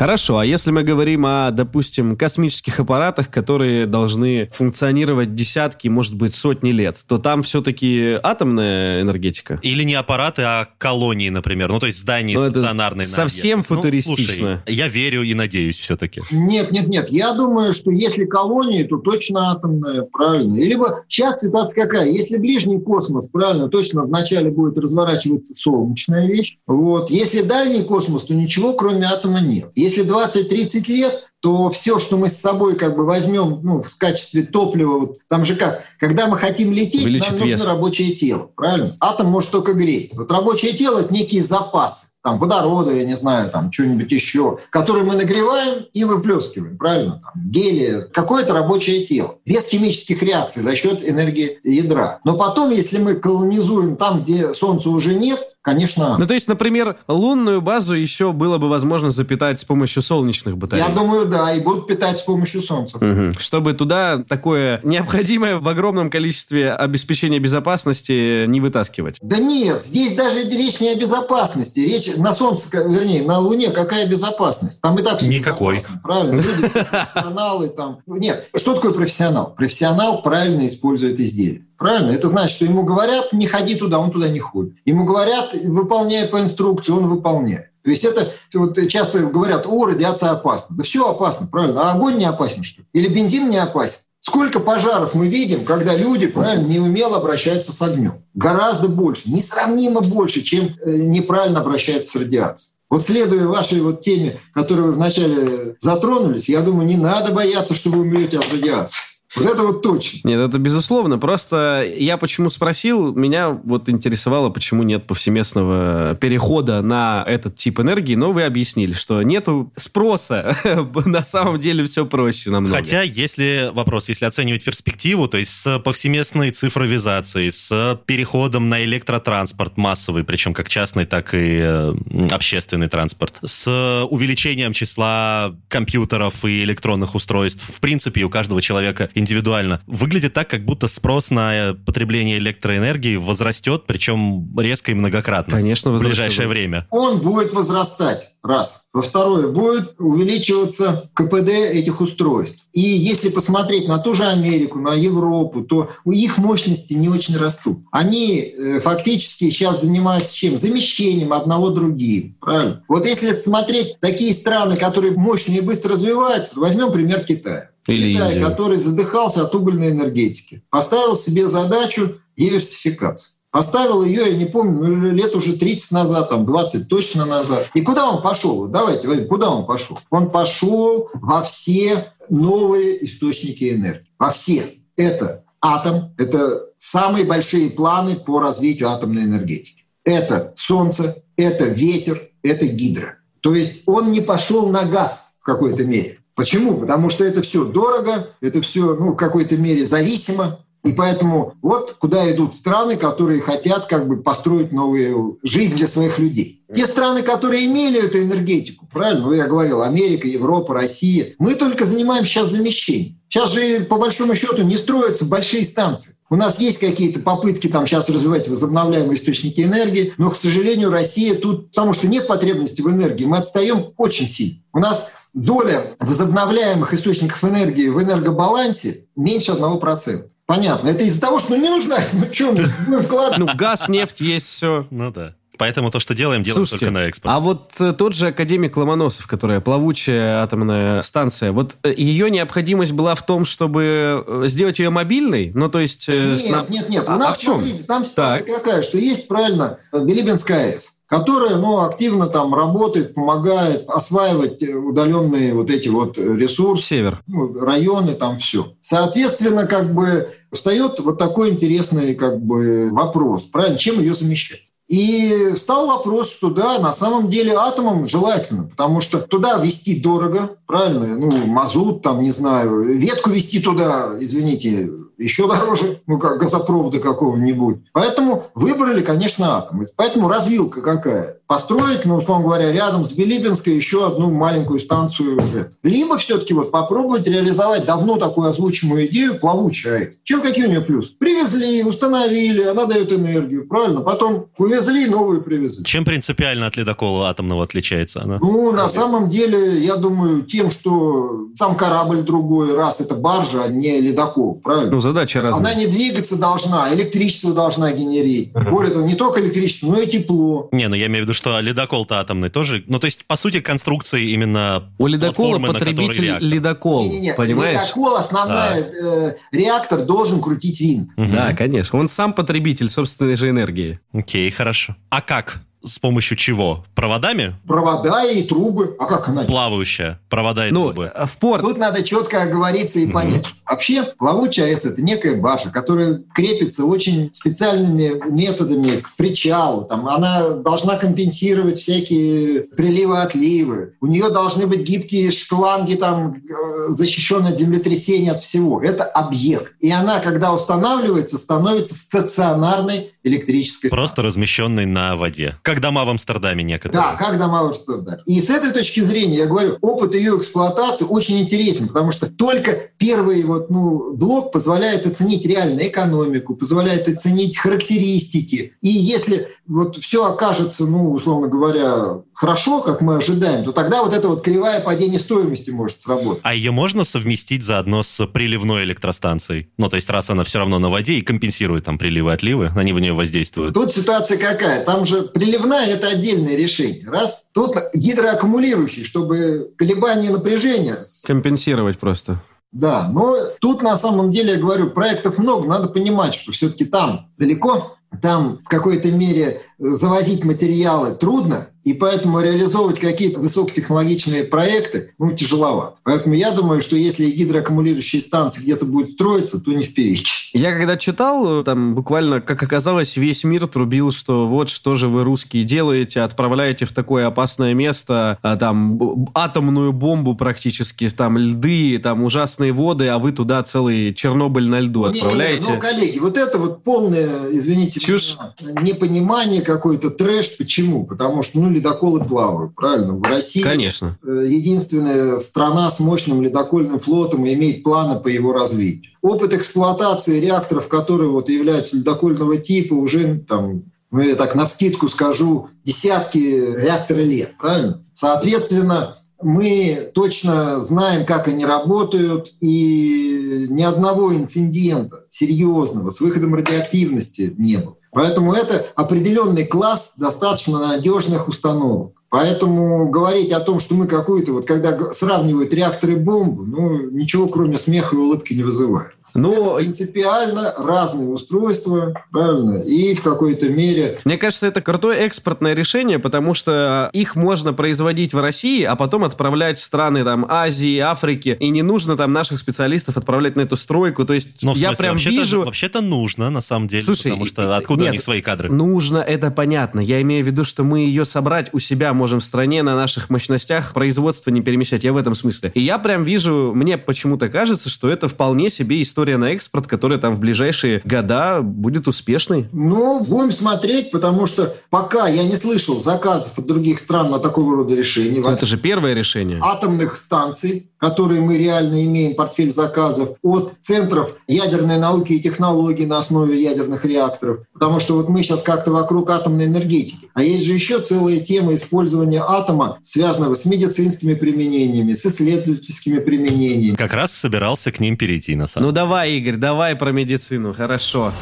[0.00, 6.34] Хорошо, а если мы говорим о, допустим, космических аппаратах, которые должны функционировать десятки, может быть,
[6.34, 9.60] сотни лет, то там все-таки атомная энергетика?
[9.60, 11.68] Или не аппараты, а колонии, например.
[11.68, 13.06] Ну, то есть здания Ну, стационарные.
[13.06, 13.68] на совсем объект.
[13.68, 14.62] Ну, футуристично.
[14.64, 16.22] слушай, я верю и надеюсь все-таки.
[16.30, 17.10] Нет, нет, нет.
[17.10, 20.56] Я думаю, что если колонии, то точно атомная, правильно.
[20.56, 22.08] Либо сейчас ситуация какая?
[22.08, 26.56] Если ближний космос, правильно, точно вначале будет разворачиваться солнечная вещь.
[26.66, 27.10] Вот.
[27.10, 29.70] Если дальний космос, то ничего кроме атома нет.
[29.74, 34.42] Если 20-30 лет, то все, что мы с собой как бы возьмем ну, в качестве
[34.42, 37.66] топлива, вот, там же как, когда мы хотим лететь, Увеличит нам нужно вес.
[37.66, 38.96] рабочее тело, правильно?
[39.00, 40.12] Атом может только греть.
[40.14, 45.04] Вот рабочее тело– это некие запасы, там, водорода, я не знаю, там, что-нибудь еще, которые
[45.04, 47.22] мы нагреваем и выплескиваем, правильно?
[47.22, 49.36] Там, гелия, какое-то рабочее тело.
[49.46, 52.20] Без химических реакций за счет энергии ядра.
[52.24, 56.98] Но потом, если мы колонизуем там, где Солнца уже нет, конечно, Ну, то есть, например,
[57.08, 60.82] лунную базу еще было бы возможно запитать с помощью солнечных батарей.
[60.82, 62.98] Я думаю, да, и будут питать с помощью солнца.
[62.98, 63.38] Угу.
[63.38, 69.16] Чтобы туда такое необходимое в огромном количестве обеспечение безопасности не вытаскивать.
[69.22, 71.80] Да нет, здесь даже речь не о безопасности.
[71.80, 74.80] Речь на Солнце, вернее, на Луне какая безопасность?
[74.80, 75.80] Там и так все Никакой.
[76.02, 77.98] Правильно, люди профессионалы там.
[78.06, 79.54] Нет, что такое профессионал?
[79.54, 81.66] Профессионал правильно использует изделие.
[81.78, 82.10] Правильно?
[82.10, 84.74] Это значит, что ему говорят, не ходи туда, он туда не ходит.
[84.84, 87.69] Ему говорят, выполняй по инструкции, он выполняет.
[87.82, 90.76] То есть это вот часто говорят, о, радиация опасна.
[90.76, 91.90] Да все опасно, правильно.
[91.90, 92.86] А огонь не опасен, что ли?
[92.92, 93.98] Или бензин не опасен?
[94.22, 98.22] Сколько пожаров мы видим, когда люди, правильно, неумело обращаются с огнем?
[98.34, 102.74] Гораздо больше, несравнимо больше, чем э, неправильно обращаются с радиацией.
[102.90, 107.88] Вот следуя вашей вот теме, которую вы вначале затронулись, я думаю, не надо бояться, что
[107.88, 109.00] вы умрете от радиации.
[109.36, 110.20] Вот это вот точно.
[110.24, 111.18] Нет, это безусловно.
[111.18, 118.16] Просто я почему спросил, меня вот интересовало, почему нет повсеместного перехода на этот тип энергии,
[118.16, 120.56] но вы объяснили, что нету спроса.
[121.04, 122.76] На самом деле все проще намного.
[122.76, 129.76] Хотя, если вопрос, если оценивать перспективу, то есть с повсеместной цифровизацией, с переходом на электротранспорт
[129.76, 131.92] массовый, причем как частный, так и
[132.30, 139.80] общественный транспорт, с увеличением числа компьютеров и электронных устройств, в принципе, у каждого человека индивидуально.
[139.86, 145.52] Выглядит так, как будто спрос на э, потребление электроэнергии возрастет, причем резко и многократно.
[145.52, 146.86] Конечно, в ближайшее время.
[146.90, 148.32] Он будет возрастать.
[148.42, 148.84] Раз.
[148.92, 152.64] Во второе, будет увеличиваться КПД этих устройств.
[152.72, 157.36] И если посмотреть на ту же Америку, на Европу, то у их мощности не очень
[157.36, 157.80] растут.
[157.92, 160.56] Они э, фактически сейчас занимаются чем?
[160.56, 162.36] Замещением одного другим.
[162.40, 162.82] Правильно?
[162.88, 167.70] Вот если смотреть такие страны, которые мощно и быстро развиваются, то возьмем пример Китая.
[167.90, 168.46] Или Китай, Индия.
[168.46, 173.40] который задыхался от угольной энергетики, поставил себе задачу диверсификации.
[173.50, 177.68] Поставил ее, я не помню, ну, лет уже 30 назад, там 20 точно назад.
[177.74, 178.68] И куда он пошел?
[178.68, 179.98] Давайте, Вадим, куда он пошел?
[180.08, 184.12] Он пошел во все новые источники энергии.
[184.20, 184.66] Во все.
[184.96, 189.84] Это атом, это самые большие планы по развитию атомной энергетики.
[190.04, 193.16] Это солнце, это ветер, это гидро.
[193.40, 196.19] То есть он не пошел на газ в какой-то мере.
[196.40, 196.78] Почему?
[196.78, 200.60] Потому что это все дорого, это все ну, в какой-то мере зависимо.
[200.82, 206.18] И поэтому вот куда идут страны, которые хотят как бы построить новую жизнь для своих
[206.18, 206.64] людей.
[206.74, 211.84] Те страны, которые имели эту энергетику, правильно, ну, я говорил, Америка, Европа, Россия, мы только
[211.84, 213.20] занимаемся сейчас замещением.
[213.28, 216.14] Сейчас же, по большому счету, не строятся большие станции.
[216.30, 221.34] У нас есть какие-то попытки там сейчас развивать возобновляемые источники энергии, но, к сожалению, Россия
[221.34, 224.62] тут, потому что нет потребности в энергии, мы отстаем очень сильно.
[224.72, 230.24] У нас доля возобновляемых источников энергии в энергобалансе меньше 1%.
[230.46, 230.88] Понятно.
[230.88, 232.52] Это из-за того, что ну, не нужно, ну что,
[232.88, 233.46] мы вкладываем.
[233.46, 234.86] Ну, газ, нефть есть все.
[234.90, 235.34] Ну да.
[235.58, 237.34] Поэтому то, что делаем, делаем Слушайте, только на экспорт.
[237.34, 242.92] а вот э, тот же академик Ломоносов, которая плавучая атомная станция, вот э, ее необходимость
[242.92, 245.52] была в том, чтобы э, сделать ее мобильной?
[245.54, 246.08] Ну, то есть...
[246.08, 247.04] э, Нет, сна- нет, нет.
[247.06, 247.56] У А- а нас, в чем?
[247.56, 253.84] смотрите, там ситуация какая, что есть, правильно, Билибинская АЭС которая ну, активно там работает, помогает
[253.88, 257.20] осваивать э, удаленные вот эти вот ресурсы, Север.
[257.26, 258.74] ну, районы, там все.
[258.80, 264.60] Соответственно, как бы встает вот такой интересный как бы вопрос, правильно, чем ее замещать?
[264.86, 270.56] И встал вопрос, что да, на самом деле атомом желательно, потому что туда вести дорого,
[270.66, 274.90] правильно, ну, мазут, там, не знаю, ветку вести туда, извините,
[275.20, 277.90] еще дороже, ну, как газопровода какого-нибудь.
[277.92, 279.84] Поэтому выбрали, конечно, атом.
[279.96, 281.39] Поэтому развилка какая?
[281.50, 285.42] Построить, ну, условно говоря, рядом с Билибинской еще одну маленькую станцию.
[285.82, 290.20] Либо все-таки вот попробовать реализовать давно такую озвучимую идею плавучая АЭС.
[290.22, 291.08] Чем какие у нее плюс?
[291.08, 294.00] Привезли, установили, она дает энергию, правильно?
[294.00, 295.84] Потом увезли, новую привезли.
[295.84, 298.38] Чем принципиально от ледокола атомного отличается она?
[298.40, 303.68] Ну, на самом деле, я думаю, тем, что сам корабль другой, раз это баржа, а
[303.68, 304.92] не ледокол, правильно?
[304.92, 305.72] Ну, задача разная.
[305.72, 308.52] Она не двигаться должна, электричество должна генерить.
[308.52, 310.68] Более того, не только электричество, но и тепло.
[310.70, 312.84] Не, ну я имею в виду, что ледокол-то атомный тоже.
[312.86, 317.80] Ну, то есть, по сути, конструкции именно У ледокола потребитель ледокол, Не-не-не, понимаешь?
[317.80, 321.10] Ледокол, основная, э, реактор должен крутить винт.
[321.16, 321.32] Мгм.
[321.32, 321.98] Да, конечно.
[321.98, 324.00] Он сам потребитель собственной же энергии.
[324.12, 324.96] Окей, хорошо.
[325.08, 325.62] А как?
[325.82, 326.84] С помощью чего?
[326.94, 327.54] Проводами?
[327.66, 328.94] Провода и трубы.
[328.98, 329.44] А как она?
[329.44, 330.20] Плавающая.
[330.28, 331.10] Провода и Ну, трубы.
[331.26, 331.62] в порт.
[331.62, 333.46] Тут надо четко оговориться и понять.
[333.68, 339.84] Вообще, плавучая АЭС– это некая баша, которая крепится очень специальными методами к причалу.
[339.84, 343.94] Там она должна компенсировать всякие приливы-отливы.
[344.00, 348.82] У нее должны быть гибкие шланги, там, э, защищенные от землетрясения, от всего.
[348.82, 349.74] Это объект.
[349.80, 354.28] И она, когда устанавливается, становится стационарной электрической Просто станции.
[354.28, 355.56] размещенный на воде.
[355.62, 357.00] Как дома в Амстердаме некоторые.
[357.00, 358.18] Да, как дома в Амстердаме.
[358.26, 362.90] И с этой точки зрения, я говорю, опыт ее эксплуатации очень интересен, потому что только
[362.98, 368.74] первый вот, ну, блок позволяет оценить реально экономику, позволяет оценить характеристики.
[368.80, 374.14] И если вот все окажется, ну, условно говоря, хорошо, как мы ожидаем, то тогда вот
[374.14, 376.40] это вот кривая падения стоимости может сработать.
[376.42, 379.68] А ее можно совместить заодно с приливной электростанцией?
[379.76, 382.94] Ну, то есть раз она все равно на воде и компенсирует там приливы отливы, они
[382.94, 383.74] в нее воздействуют.
[383.74, 384.82] Тут ситуация какая?
[384.84, 387.06] Там же приливная– это отдельное решение.
[387.10, 387.48] Раз.
[387.52, 392.40] Тут гидроаккумулирующий, чтобы колебания напряжения Компенсировать просто.
[392.72, 397.28] Да, но тут на самом деле, я говорю, проектов много, надо понимать, что все-таки там
[397.36, 405.32] далеко, там в какой-то мере завозить материалы трудно, и поэтому реализовывать какие-то высокотехнологичные проекты ну,
[405.32, 405.96] тяжеловато.
[406.04, 410.30] Поэтому я думаю, что если гидроаккумулирующие станции где-то будут строиться, то не в Певеке.
[410.52, 415.24] Я когда читал, там буквально, как оказалось, весь мир трубил, что вот что же вы,
[415.24, 422.24] русские, делаете, отправляете в такое опасное место, а, там, атомную бомбу практически, там, льды, там,
[422.24, 425.72] ужасные воды, а вы туда целый Чернобыль на льду Не-не-не, отправляете.
[425.74, 428.36] ну, коллеги, вот это вот полное, извините, Чушь.
[428.60, 430.56] непонимание какой-то трэш.
[430.58, 431.04] Почему?
[431.04, 433.14] Потому что, ну, ледоколы плавают, правильно?
[433.14, 434.18] В России Конечно.
[434.22, 439.12] э, единственная страна с мощным ледокольным флотом и имеет планы по его развитию.
[439.22, 445.68] Опыт эксплуатации реакторов, которые вот являются ледокольного типа, уже там ну, я так навскидку скажу,
[445.84, 448.04] десятки реакторов лет, правильно?
[448.12, 457.54] Соответственно, мы точно знаем, как они работают, и ни одного инцидента серьезного с выходом радиоактивности
[457.56, 457.96] не было.
[458.12, 462.12] Поэтому это определенный класс достаточно надежных установок.
[462.28, 467.76] Поэтому говорить о том, что мы какую-то, вот когда сравнивают реакторы бомбу, ну, ничего кроме
[467.76, 469.14] смеха и улыбки не вызывает.
[469.34, 476.18] Ну, Принципиально разные устройства, правильно, и в какой-то мере Мне кажется, это крутое экспортное решение,
[476.18, 481.56] потому что их можно производить в России, а потом отправлять в страны там Азии, Африки,
[481.58, 484.24] и не нужно там наших специалистов отправлять на эту стройку.
[484.24, 485.64] То есть Ну, в я смысле, прям вообще-то, вижу...
[485.64, 488.70] вообще-то нужно, на самом деле, Слушай, потому что откуда нет, у них свои кадры?
[488.70, 490.00] Нужно, это понятно.
[490.00, 493.30] Я имею в виду, что мы ее собрать у себя можем в стране на наших
[493.30, 495.04] мощностях, производство не перемещать.
[495.04, 495.70] Я в этом смысле.
[495.74, 500.18] И я прям вижу, мне почему-то кажется, что это вполне себе история на экспорт, которая
[500.18, 502.68] там в ближайшие года будет успешной.
[502.72, 507.76] Ну, будем смотреть, потому что пока я не слышал заказов от других стран на такого
[507.76, 508.40] рода решения.
[508.40, 509.60] Это же первое решение.
[509.62, 516.18] Атомных станций, которые мы реально имеем портфель заказов, от центров ядерной науки и технологий на
[516.18, 517.60] основе ядерных реакторов.
[517.72, 520.28] Потому что вот мы сейчас как-то вокруг атомной энергетики.
[520.34, 526.96] А есть же еще целая тема использования атома, связанного с медицинскими применениями, с исследовательскими применениями.
[526.96, 531.32] Как раз собирался к ним перейти, на самом Ну давай, Игорь, давай про медицину, хорошо.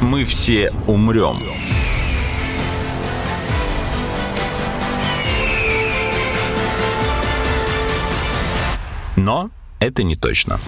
[0.00, 1.42] Мы все умрем.
[9.16, 10.58] Но это не точно.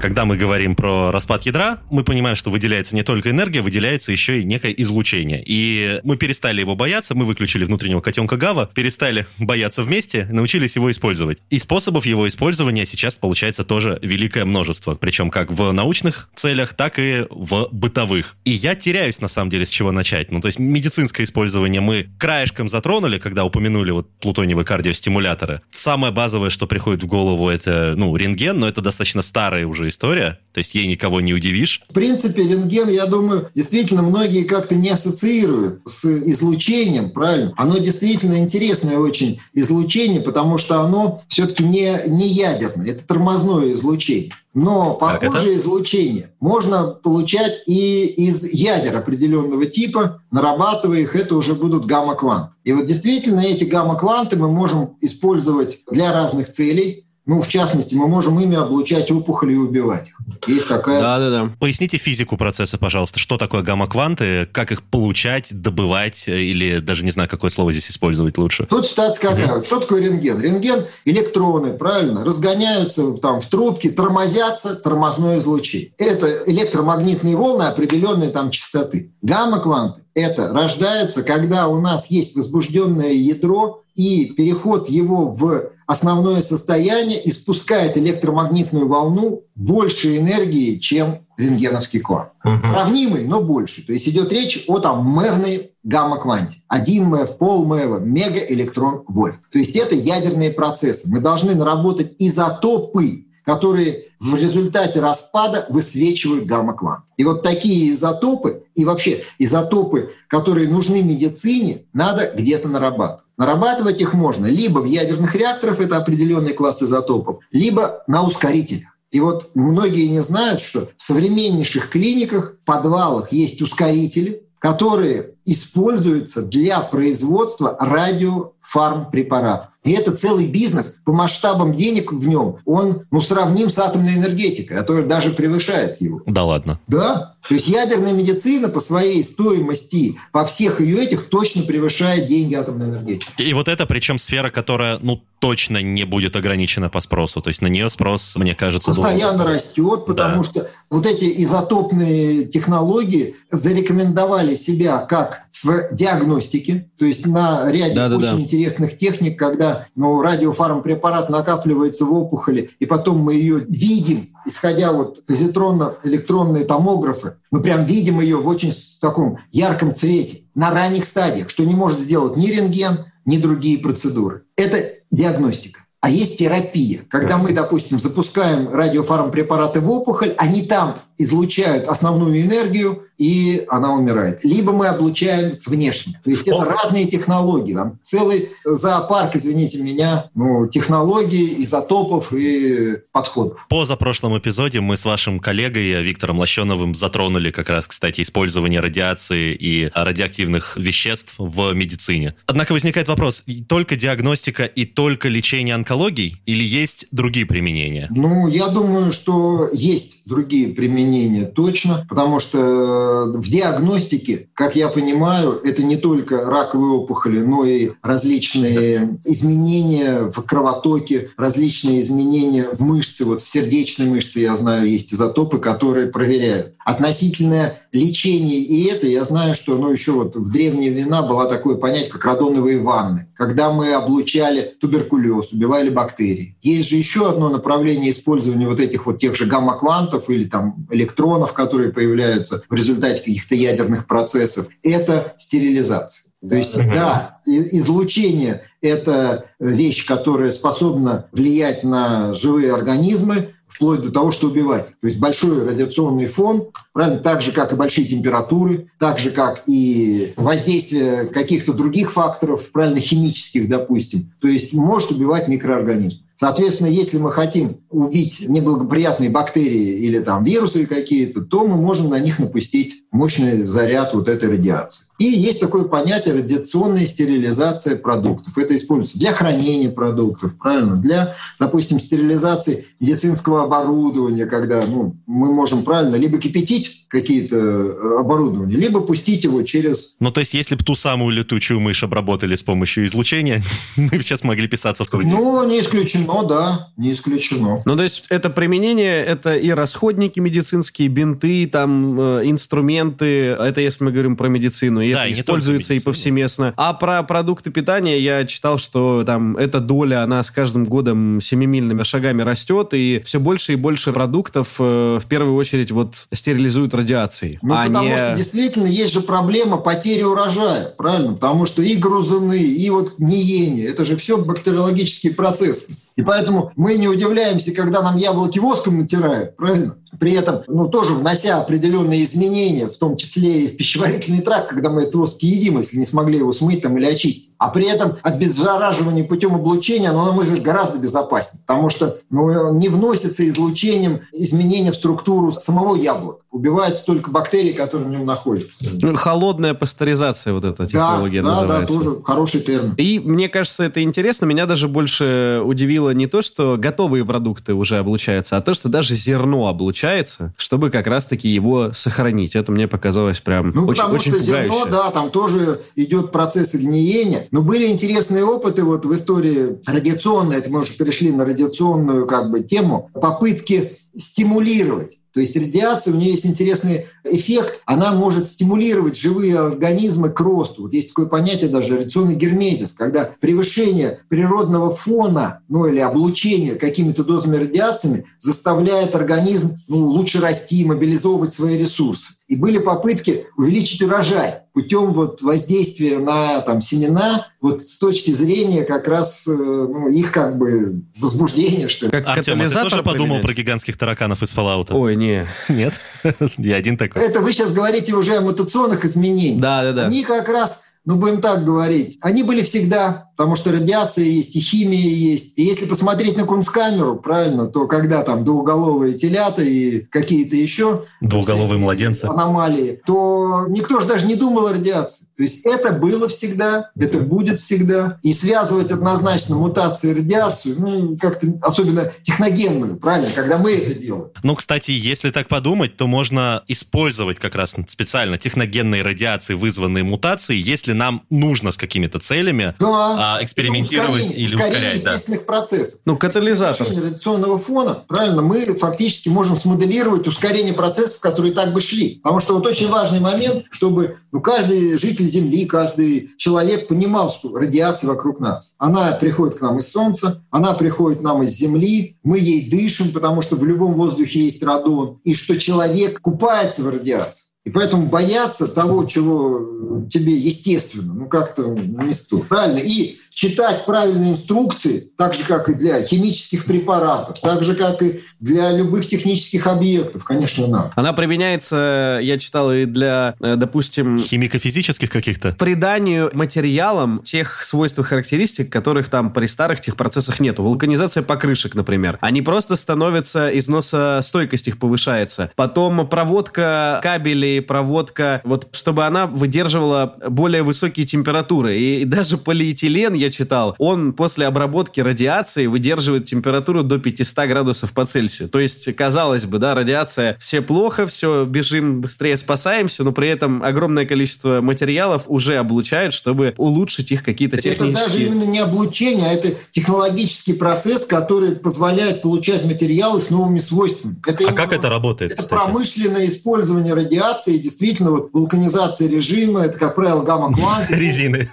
[0.00, 4.40] Когда мы говорим про распад ядра, мы понимаем, что выделяется не только энергия, выделяется еще
[4.40, 5.42] и некое излучение.
[5.46, 10.90] И мы перестали его бояться, мы выключили внутреннего котенка Гава, перестали бояться вместе, научились его
[10.90, 11.42] использовать.
[11.50, 14.94] И способов его использования сейчас получается тоже великое множество.
[14.94, 18.36] Причем как в научных целях, так и в бытовых.
[18.46, 20.32] И я теряюсь, на самом деле, с чего начать.
[20.32, 25.60] Ну, то есть медицинское использование мы краешком затронули, когда упомянули вот плутониевые кардиостимуляторы.
[25.70, 30.40] Самое базовое, что приходит в голову, это, ну, рентген, но это достаточно старая уже история,
[30.52, 31.82] то есть ей никого не удивишь.
[31.88, 37.52] В принципе, рентген, я думаю, действительно многие как-то не ассоциируют с излучением, правильно?
[37.56, 44.32] Оно действительно интересное очень излучение, потому что оно все-таки не, не ядерное, это тормозное излучение.
[44.52, 51.86] Но похожее излучение можно получать и из ядер определенного типа, нарабатывая их, это уже будут
[51.86, 52.50] гамма-кванты.
[52.64, 57.06] И вот действительно эти гамма-кванты мы можем использовать для разных целей.
[57.30, 60.18] Ну, в частности, мы можем ими облучать опухоли и убивать их.
[60.48, 61.52] Есть такая Да-да-да.
[61.60, 63.20] Поясните физику процесса, пожалуйста.
[63.20, 68.36] Что такое гамма-кванты, как их получать, добывать, или даже не знаю, какое слово здесь использовать
[68.36, 68.66] лучше.
[68.66, 69.62] Тут ситуация какая?
[69.62, 70.40] Что такое рентген?
[70.40, 75.92] Рентген– электроны, правильно, разгоняются там в трубке, тормозятся, тормозное излучение.
[75.98, 79.12] Это электромагнитные волны определенной там частоты.
[79.22, 87.28] Гамма-кванты– это рождаются, когда у нас есть возбужденное ядро, и переход его в основное состояние
[87.28, 92.30] испускает электромагнитную волну большей энергии, чем рентгеновский квант.
[92.44, 93.84] Сравнимый, но больше.
[93.84, 96.58] То есть идет речь о там мевной гамма-кванте.
[96.68, 99.38] 1 МЭВ, пол МЭВа, мегаэлектрон вольт.
[99.50, 101.10] То есть это ядерные процессы.
[101.10, 107.04] Мы должны наработать изотопы, которые в результате распада высвечивают гамма-квант.
[107.16, 113.24] И вот такие изотопы, и вообще изотопы, которые нужны медицине, надо где-то нарабатывать.
[113.38, 118.90] Нарабатывать их можно либо в ядерных реакторах, это определенный класс изотопов, либо на ускорителях.
[119.10, 126.42] И вот многие не знают, что в современнейших клиниках, в подвалах есть ускорители, которые используются
[126.42, 129.70] для производства радиофармпрепаратов.
[129.82, 130.98] И это целый бизнес.
[131.04, 136.00] По масштабам денег в нем он ну, сравним с атомной энергетикой, а то даже превышает
[136.00, 136.20] его.
[136.26, 136.78] Да ладно.
[136.86, 137.34] Да.
[137.48, 142.90] То есть ядерная медицина по своей стоимости, по всех ее этих, точно превышает деньги атомной
[142.90, 143.40] энергетики.
[143.40, 147.40] И вот это причем сфера, которая, ну, точно не будет ограничена по спросу.
[147.40, 150.48] То есть на нее спрос, мне кажется, постоянно растет, потому да.
[150.48, 158.06] что вот эти изотопные технологии зарекомендовали себя как в диагностике, то есть на ряде да,
[158.06, 158.42] очень да.
[158.42, 165.24] интересных техник, когда ну, радиофармпрепарат накапливается в опухоли, и потом мы ее видим, исходя вот
[165.26, 171.64] позитронно-электронные томографы, мы прям видим ее в очень таком ярком цвете, на ранних стадиях, что
[171.64, 174.42] не может сделать ни рентген, ни другие процедуры.
[174.56, 175.80] Это диагностика.
[176.00, 177.02] А есть терапия.
[177.08, 184.42] Когда мы, допустим, запускаем радиофармпрепараты в опухоль, они там излучают основную энергию, и она умирает.
[184.44, 186.18] Либо мы облучаем с внешне.
[186.24, 187.74] То есть это разные технологии.
[187.74, 193.66] Там целый зоопарк, извините меня, ну, технологий, изотопов и подходов.
[193.68, 199.54] По запрошлом эпизоде мы с вашим коллегой Виктором Лощеновым затронули как раз, кстати, использование радиации
[199.54, 202.36] и радиоактивных веществ в медицине.
[202.46, 208.08] Однако возникает вопрос, только диагностика и только лечение онкологий или есть другие применения?
[208.10, 211.09] Ну, я думаю, что есть другие применения
[211.54, 217.90] точно, потому что в диагностике, как я понимаю, это не только раковые опухоли, но и
[218.02, 223.24] различные изменения в кровотоке, различные изменения в мышце.
[223.24, 226.74] Вот в сердечной мышце, я знаю, есть изотопы, которые проверяют.
[226.84, 231.76] Относительное лечение и это, я знаю, что ну, еще вот в древние вина было такое
[231.76, 236.56] понятие, как радоновые ванны, когда мы облучали туберкулез, убивали бактерии.
[236.62, 241.52] Есть же еще одно направление использования вот этих вот тех же гамма-квантов или там электронов,
[241.52, 246.30] которые появляются в результате каких-то ядерных процессов, это стерилизация.
[246.46, 254.30] То есть, да, излучение– это вещь, которая способна влиять на живые организмы, вплоть до того,
[254.30, 254.88] что убивать.
[255.00, 259.62] То есть большой радиационный фон, правильно, так же, как и большие температуры, так же, как
[259.66, 266.24] и воздействие каких-то других факторов, правильно, химических, допустим, то есть может убивать микроорганизм.
[266.40, 272.18] Соответственно, если мы хотим убить неблагоприятные бактерии или там вирусы какие-то, то мы можем на
[272.18, 275.04] них напустить мощный заряд вот этой радиации.
[275.20, 278.56] И есть такое понятие радиационная стерилизация продуктов.
[278.56, 280.96] Это используется для хранения продуктов, правильно?
[280.96, 288.76] Для, допустим, стерилизации медицинского оборудования, когда ну, мы можем правильно либо кипятить какие-то э, оборудования,
[288.76, 290.16] либо пустить его через...
[290.20, 293.62] Ну, то есть, если бы ту самую летучую мышь обработали с помощью излучения,
[293.96, 295.28] мы сейчас могли писаться в студии.
[295.28, 297.78] Ну, не исключено, да, не исключено.
[297.84, 304.04] Ну, то есть, это применение, это и расходники медицинские, бинты, там, э, инструменты, это если
[304.04, 306.74] мы говорим про медицину, и да, это используется и повсеместно.
[306.76, 312.02] А про продукты питания я читал, что там эта доля, она с каждым годом семимильными
[312.02, 317.58] шагами растет, и все больше и больше продуктов э, в первую очередь вот стерилизуют радиацией.
[317.62, 318.16] Ну, а потому не...
[318.16, 321.34] что действительно есть же проблема потери урожая, правильно?
[321.34, 325.96] Потому что и грузаны, и вот гниение, это же все бактериологические процессы.
[326.20, 329.96] И поэтому мы не удивляемся, когда нам яблоки воском натирают, правильно?
[330.18, 334.90] При этом, ну, тоже внося определенные изменения, в том числе и в пищеварительный тракт, когда
[334.90, 337.54] мы этот воск едим, если не смогли его смыть там или очистить.
[337.58, 342.74] А при этом обеззараживание путем облучения, оно, на мой взгляд, гораздо безопаснее, потому что ну,
[342.74, 346.40] не вносится излучением изменения в структуру самого яблока.
[346.50, 348.84] Убиваются только бактерии, которые в нем находятся.
[349.00, 351.94] Ну, холодная пастеризация вот эта технология да, называется.
[351.96, 352.94] Да, да, тоже хороший термин.
[352.96, 354.46] И мне кажется, это интересно.
[354.46, 359.14] Меня даже больше удивило не то, что готовые продукты уже облучаются, а то, что даже
[359.14, 362.56] зерно облучается, чтобы как раз-таки его сохранить.
[362.56, 364.72] Это мне показалось прям ну, очень, потому очень что пугающе.
[364.72, 367.46] зерно, да, там тоже идет процесс гниения.
[367.50, 372.50] Но были интересные опыты вот в истории радиационной, это мы уже перешли на радиационную как
[372.50, 379.16] бы тему, попытки стимулировать то есть радиация, у нее есть интересный эффект, она может стимулировать
[379.16, 380.82] живые организмы к росту.
[380.82, 387.22] Вот есть такое понятие даже радиационный гермезис, когда превышение природного фона, ну или облучение какими-то
[387.22, 392.32] дозами радиациями заставляет организм ну, лучше расти, мобилизовывать свои ресурсы.
[392.50, 398.82] И были попытки увеличить урожай путем вот воздействия на там, семена, вот с точки зрения
[398.82, 402.10] как раз э, ну, их как бы возбуждения, что ли.
[402.10, 404.88] Как Артем, а ты тоже подумал про гигантских тараканов из Fallout?
[404.90, 405.46] Ой, не.
[405.68, 405.94] Нет?
[406.58, 407.22] Я один такой.
[407.22, 409.60] Это вы сейчас говорите уже о мутационных изменениях.
[409.60, 410.06] Да, да, да.
[410.06, 414.60] Они как раз ну, будем так говорить, они были всегда, потому что радиация есть и
[414.60, 415.54] химия есть.
[415.56, 421.06] И если посмотреть на кунсткамеру, правильно, то когда там двуголовые телята и какие-то еще...
[421.22, 422.26] Двуголовые младенцы.
[422.26, 425.24] Аномалии, то никто же даже не думал о радиации.
[425.38, 428.18] То есть это было всегда, это будет всегда.
[428.22, 434.26] И связывать однозначно мутации и радиацию, ну, как-то особенно техногенную, правильно, когда мы это делаем.
[434.42, 440.60] Ну, кстати, если так подумать, то можно использовать как раз специально техногенные радиации, вызванные мутацией,
[440.60, 443.29] если нам нужно с какими-то целями да.
[443.29, 444.94] а, экспериментировать ускорение, или ускорять.
[444.94, 445.46] естественных да.
[445.46, 446.00] процессов.
[446.04, 446.86] Ну, катализатор.
[446.88, 452.20] радиационного фона, правильно, мы фактически можем смоделировать ускорение процессов, которые так бы шли.
[452.22, 457.56] Потому что вот очень важный момент, чтобы ну, каждый житель Земли, каждый человек понимал, что
[457.56, 458.74] радиация вокруг нас.
[458.78, 463.12] Она приходит к нам из Солнца, она приходит к нам из Земли, мы ей дышим,
[463.12, 467.49] потому что в любом воздухе есть радон, и что человек купается в радиации.
[467.64, 472.48] И поэтому бояться того, чего тебе естественно, ну как-то не стоит.
[472.48, 472.78] Правильно?
[472.78, 478.20] И читать правильные инструкции, так же, как и для химических препаратов, так же, как и
[478.38, 480.92] для любых технических объектов, конечно, надо.
[480.94, 484.18] Она применяется, я читал, и для, э, допустим...
[484.18, 485.52] Химико-физических каких-то?
[485.52, 490.62] Приданию материалам тех свойств и характеристик, которых там при старых техпроцессах нету.
[490.62, 492.18] Вулканизация покрышек, например.
[492.20, 495.50] Они просто становятся, износостойкость их повышается.
[495.56, 501.78] Потом проводка кабелей, проводка, вот чтобы она выдерживала более высокие температуры.
[501.78, 508.04] И даже полиэтилен, я читал, он после обработки радиации выдерживает температуру до 500 градусов по
[508.04, 508.48] Цельсию.
[508.48, 513.62] То есть, казалось бы, да, радиация, все плохо, все, бежим быстрее, спасаемся, но при этом
[513.62, 517.92] огромное количество материалов уже облучают, чтобы улучшить их какие-то технические...
[517.92, 523.58] Это даже именно не облучение, а это технологический процесс, который позволяет получать материалы с новыми
[523.58, 524.16] свойствами.
[524.26, 525.62] Это а как это работает, Это кстати?
[525.62, 530.94] промышленное использование радиации, действительно, вот вулканизация режима, это, как правило, гамма-кванты.
[530.94, 531.50] Резины.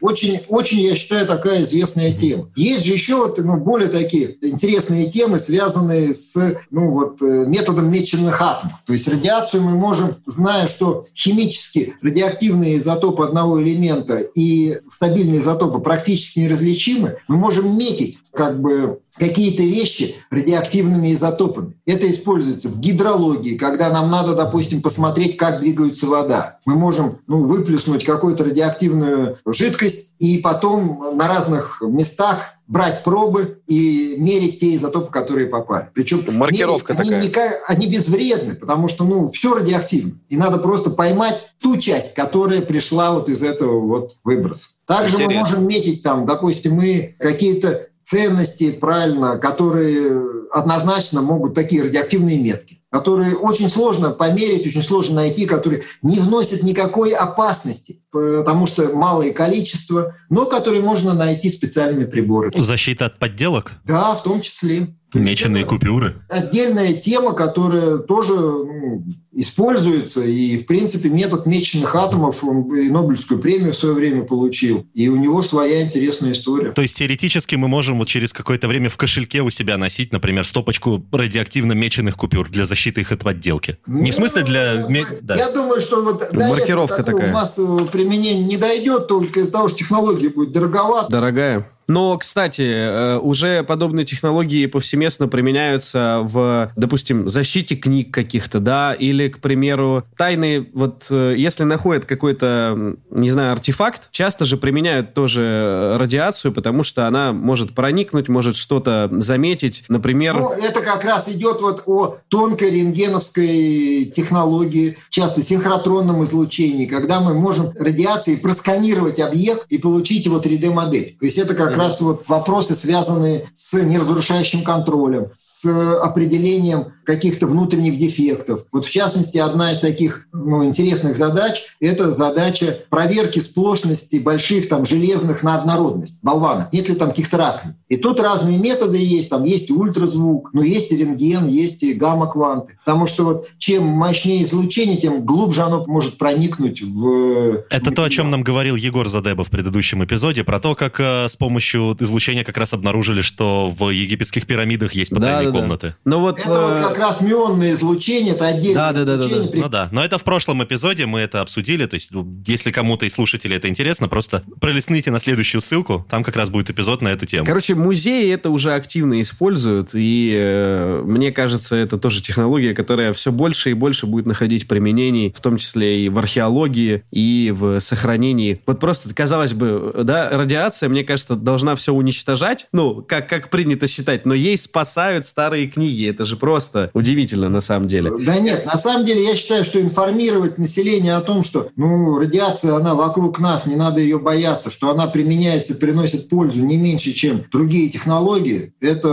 [0.00, 2.48] Очень, очень, я считаю, такая известная тема.
[2.56, 6.36] Есть же еще вот, ну, более такие интересные темы, связанные с
[6.70, 8.76] ну, вот, э, методом меченных атомов.
[8.86, 15.80] То есть радиацию мы можем, зная, что химически радиоактивные изотопы одного элемента и стабильные изотопы
[15.80, 21.74] практически неразличимы, мы можем метить как бы какие-то вещи радиоактивными изотопами.
[21.84, 26.58] Это используется в гидрологии, когда нам надо, допустим, посмотреть, как двигается вода.
[26.64, 34.14] Мы можем ну, выплеснуть какую-то радиоактивную жидкость и потом на разных местах брать пробы и
[34.16, 35.88] мерить те изотопы, которые попали.
[35.92, 37.60] Причем маркировка мерить, такая.
[37.66, 40.12] Они, они безвредны, потому что ну, все радиоактивно.
[40.28, 44.70] И надо просто поймать ту часть, которая пришла вот из этого вот выброса.
[44.86, 45.34] Также Интересно.
[45.34, 52.79] мы можем метить там, допустим, мы какие-то ценности, правильно, которые однозначно могут такие радиоактивные метки
[52.90, 59.32] которые очень сложно померить, очень сложно найти, которые не вносят никакой опасности, потому что малое
[59.32, 62.60] количество, но которые можно найти специальными приборами.
[62.60, 63.72] Защита от подделок?
[63.84, 64.96] Да, в том числе.
[65.14, 66.22] Меченые купюры.
[66.28, 70.20] Отдельная тема, которая тоже ну, используется.
[70.22, 74.86] И, в принципе, метод меченых атомов, он и Нобелевскую премию в свое время получил.
[74.94, 76.72] И у него своя интересная история.
[76.72, 80.44] То есть, теоретически мы можем вот через какое-то время в кошельке у себя носить, например,
[80.44, 83.78] стопочку радиоактивно меченых купюр для защиты их от подделки.
[83.86, 84.72] Ну, не в смысле для...
[84.88, 85.36] Я, да.
[85.36, 87.32] я думаю, что вот Маркировка такая.
[87.32, 91.10] массового применения не дойдет только из-за того, что технология будет дороговата.
[91.10, 91.70] Дорогая.
[91.90, 99.26] Но, кстати, э, уже подобные технологии повсеместно применяются в, допустим, защите книг каких-то, да, или,
[99.26, 105.96] к примеру, тайны, вот э, если находят какой-то, не знаю, артефакт, часто же применяют тоже
[105.98, 110.36] радиацию, потому что она может проникнуть, может что-то заметить, например...
[110.36, 117.34] Ну, это как раз идет вот о тонкой рентгеновской технологии, часто синхротронном излучении, когда мы
[117.34, 121.16] можем радиацией просканировать объект и получить его 3D-модель.
[121.18, 125.64] То есть это как раз вот вопросы, связанные с неразрушающим контролем, с
[126.00, 128.64] определением каких-то внутренних дефектов.
[128.72, 134.86] Вот в частности, одна из таких ну, интересных задач– это задача проверки сплошности больших там
[134.86, 136.72] железных на однородность, болванок.
[136.72, 137.74] Нет ли там каких-то раковин?
[137.88, 139.30] И тут разные методы есть.
[139.30, 142.78] Там есть ультразвук, но есть и рентген, есть и гамма-кванты.
[142.84, 147.64] Потому что вот чем мощнее излучение, тем глубже оно может проникнуть в...
[147.70, 151.28] Это то, о чем нам говорил Егор Задеба в предыдущем эпизоде, про то, как э,
[151.28, 155.50] с помощью помощью излучения как раз обнаружили, что в египетских пирамидах есть потайные Да, да,
[155.52, 155.58] да.
[155.60, 155.94] комнаты.
[156.04, 156.38] Ну вот...
[156.40, 159.44] Это вот э, как раз мионное излучение, это отдельное Да, да, да, да, излучение.
[159.46, 159.50] да.
[159.52, 162.70] при- Ну да, но это в прошлом эпизоде мы это обсудили, то есть ну, если
[162.72, 167.02] кому-то из слушателей это интересно, просто пролистните на следующую ссылку, там как раз будет эпизод
[167.02, 167.46] на эту тему.
[167.46, 173.30] Короче, музеи это уже активно используют, и э, мне кажется, это тоже технология, которая все
[173.32, 178.60] больше и больше будет находить применений, в том числе и в археологии, и в сохранении.
[178.66, 183.88] Вот просто, казалось бы, да, радиация, мне кажется, должна все уничтожать, ну, как, как принято
[183.88, 186.08] считать, но ей спасают старые книги.
[186.08, 188.12] Это же просто удивительно на самом деле.
[188.24, 192.76] Да нет, на самом деле я считаю, что информировать население о том, что ну, радиация,
[192.76, 197.42] она вокруг нас, не надо ее бояться, что она применяется, приносит пользу не меньше, чем
[197.50, 199.08] другие технологии, это,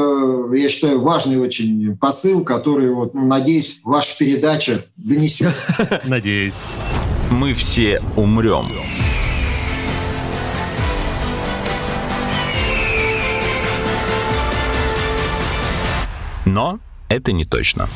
[0.53, 5.55] я считаю, важный очень посыл, который, вот, ну, надеюсь, ваша передача донесет.
[6.05, 6.53] Надеюсь.
[7.31, 8.71] Мы все умрем.
[16.47, 16.79] Но
[17.09, 17.87] это не точно.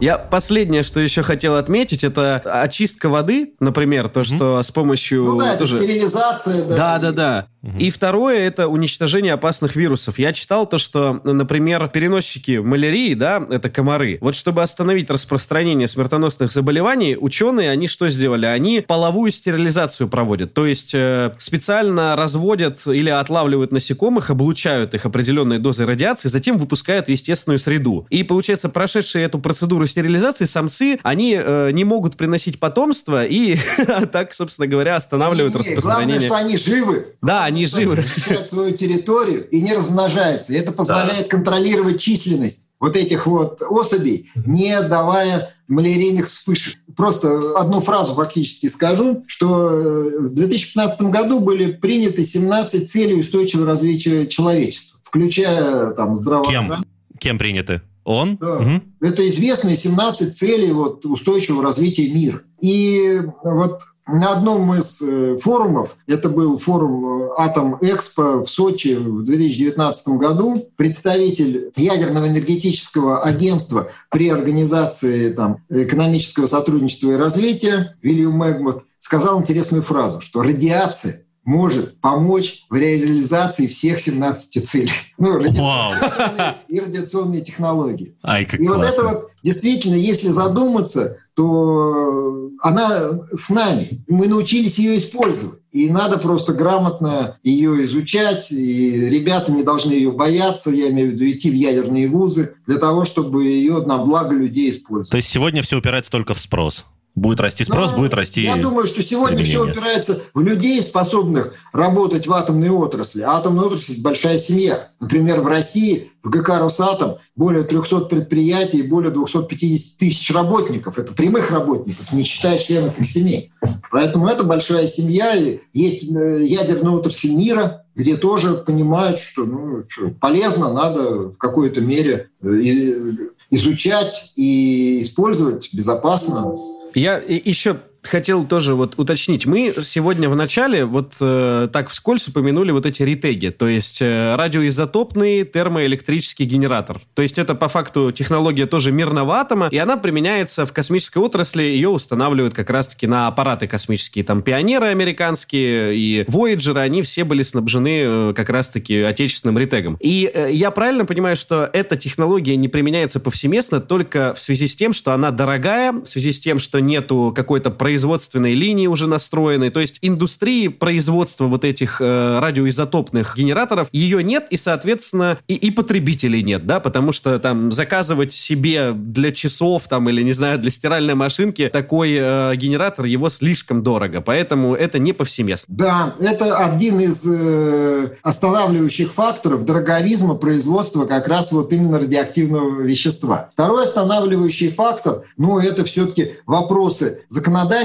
[0.00, 5.24] Я последнее, что еще хотел отметить, это очистка воды, например, то, что с помощью...
[5.24, 6.64] Ну да, это тоже- стерилизация.
[6.66, 7.46] Да, да, да.
[7.78, 10.18] И второе это уничтожение опасных вирусов.
[10.18, 14.18] Я читал то, что, например, переносчики малярии, да, это комары.
[14.20, 18.46] Вот чтобы остановить распространение смертоносных заболеваний, ученые, они что сделали?
[18.46, 20.54] Они половую стерилизацию проводят.
[20.54, 27.06] То есть э, специально разводят или отлавливают насекомых, облучают их определенной дозой радиации, затем выпускают
[27.06, 28.06] в естественную среду.
[28.10, 33.56] И получается, прошедшие эту процедуру стерилизации, самцы, они э, не могут приносить потомство и
[34.12, 36.28] так, собственно говоря, останавливают Не-не-не, распространение.
[36.28, 37.06] Главное, что они живы.
[37.22, 37.96] Да, они живы.
[37.96, 40.52] защищают свою территорию и не размножаются.
[40.52, 46.78] И это позволяет контролировать численность вот этих вот особей, не давая малярийных вспышек.
[46.96, 53.66] Просто одну фразу фактически скажу, что э, в 2015 году были приняты 17 целей устойчивого
[53.66, 56.84] развития человечества, включая там здравоохранение.
[57.18, 57.82] Кем приняты?
[58.06, 58.36] Он?
[58.36, 58.60] Да.
[58.60, 58.82] Мгм.
[59.00, 62.42] Это известные 17 целей вот, устойчивого развития мира.
[62.60, 68.94] И вот на одном из э, форумов, это был форум э, Атом Экспо в Сочи
[68.94, 78.34] в 2019 году, представитель ядерного энергетического агентства при организации там, экономического сотрудничества и развития Вильям
[78.34, 84.90] Мэгмот сказал интересную фразу, что радиация может помочь в реализации всех 17 целей.
[85.18, 88.14] Ну, радиационные и радиационные технологии.
[88.22, 89.04] Ай, как И вот это классно.
[89.04, 94.04] вот действительно, если задуматься, то она с нами.
[94.08, 95.60] Мы научились ее использовать.
[95.72, 98.52] И надо просто грамотно ее изучать.
[98.52, 102.76] И ребята не должны ее бояться, я имею в виду идти в ядерные вузы, для
[102.76, 105.10] того, чтобы ее на благо людей использовать.
[105.10, 106.84] То есть сегодня все упирается только в спрос.
[107.16, 108.42] Будет расти спрос, Да, будет расти...
[108.42, 109.72] Я думаю, что сегодня все применение.
[109.72, 113.22] упирается в людей, способных работать в атомной отрасли.
[113.22, 114.90] А атомная отрасль– большая семья.
[115.00, 120.98] Например, в России в ГК «Росатом» более 300 предприятий и более 250 тысяч работников.
[120.98, 123.50] Это прямых работников, не считая членов их семей.
[123.90, 125.34] Поэтому это большая семья.
[125.34, 131.38] И есть э, ядерная отрасль мира, где тоже понимают, что ну, что, полезно, надо в
[131.38, 133.18] какой-то мере э, и-
[133.50, 136.52] изучать и использовать безопасно.
[136.96, 139.46] Я еще хотел тоже вот уточнить.
[139.46, 144.34] Мы сегодня в начале вот э, так вскользь упомянули вот эти ритеги, то есть э,
[144.36, 147.00] радиоизотопный термоэлектрический генератор.
[147.14, 151.62] То есть это по факту технология тоже мирного атома, и она применяется в космической отрасли,
[151.62, 154.24] ее устанавливают как раз-таки на аппараты космические.
[154.24, 159.96] Там пионеры американские и Voyager, они все были снабжены э, как раз-таки отечественным ритегом.
[160.00, 164.76] И э, я правильно понимаю, что эта технология не применяется повсеместно только в связи с
[164.76, 169.70] тем, что она дорогая, в связи с тем, что нету какой-то производственной линии уже настроенной.
[169.70, 175.70] То есть индустрии производства вот этих э, радиоизотопных генераторов ее нет, и, соответственно, и, и
[175.70, 180.70] потребителей нет, да, потому что там заказывать себе для часов там или, не знаю, для
[180.70, 185.74] стиральной машинки такой э, генератор, его слишком дорого, поэтому это не повсеместно.
[185.74, 193.48] Да, это один из э, останавливающих факторов дороговизма производства как раз вот именно радиоактивного вещества.
[193.54, 197.22] Второй останавливающий фактор, ну, это все-таки вопросы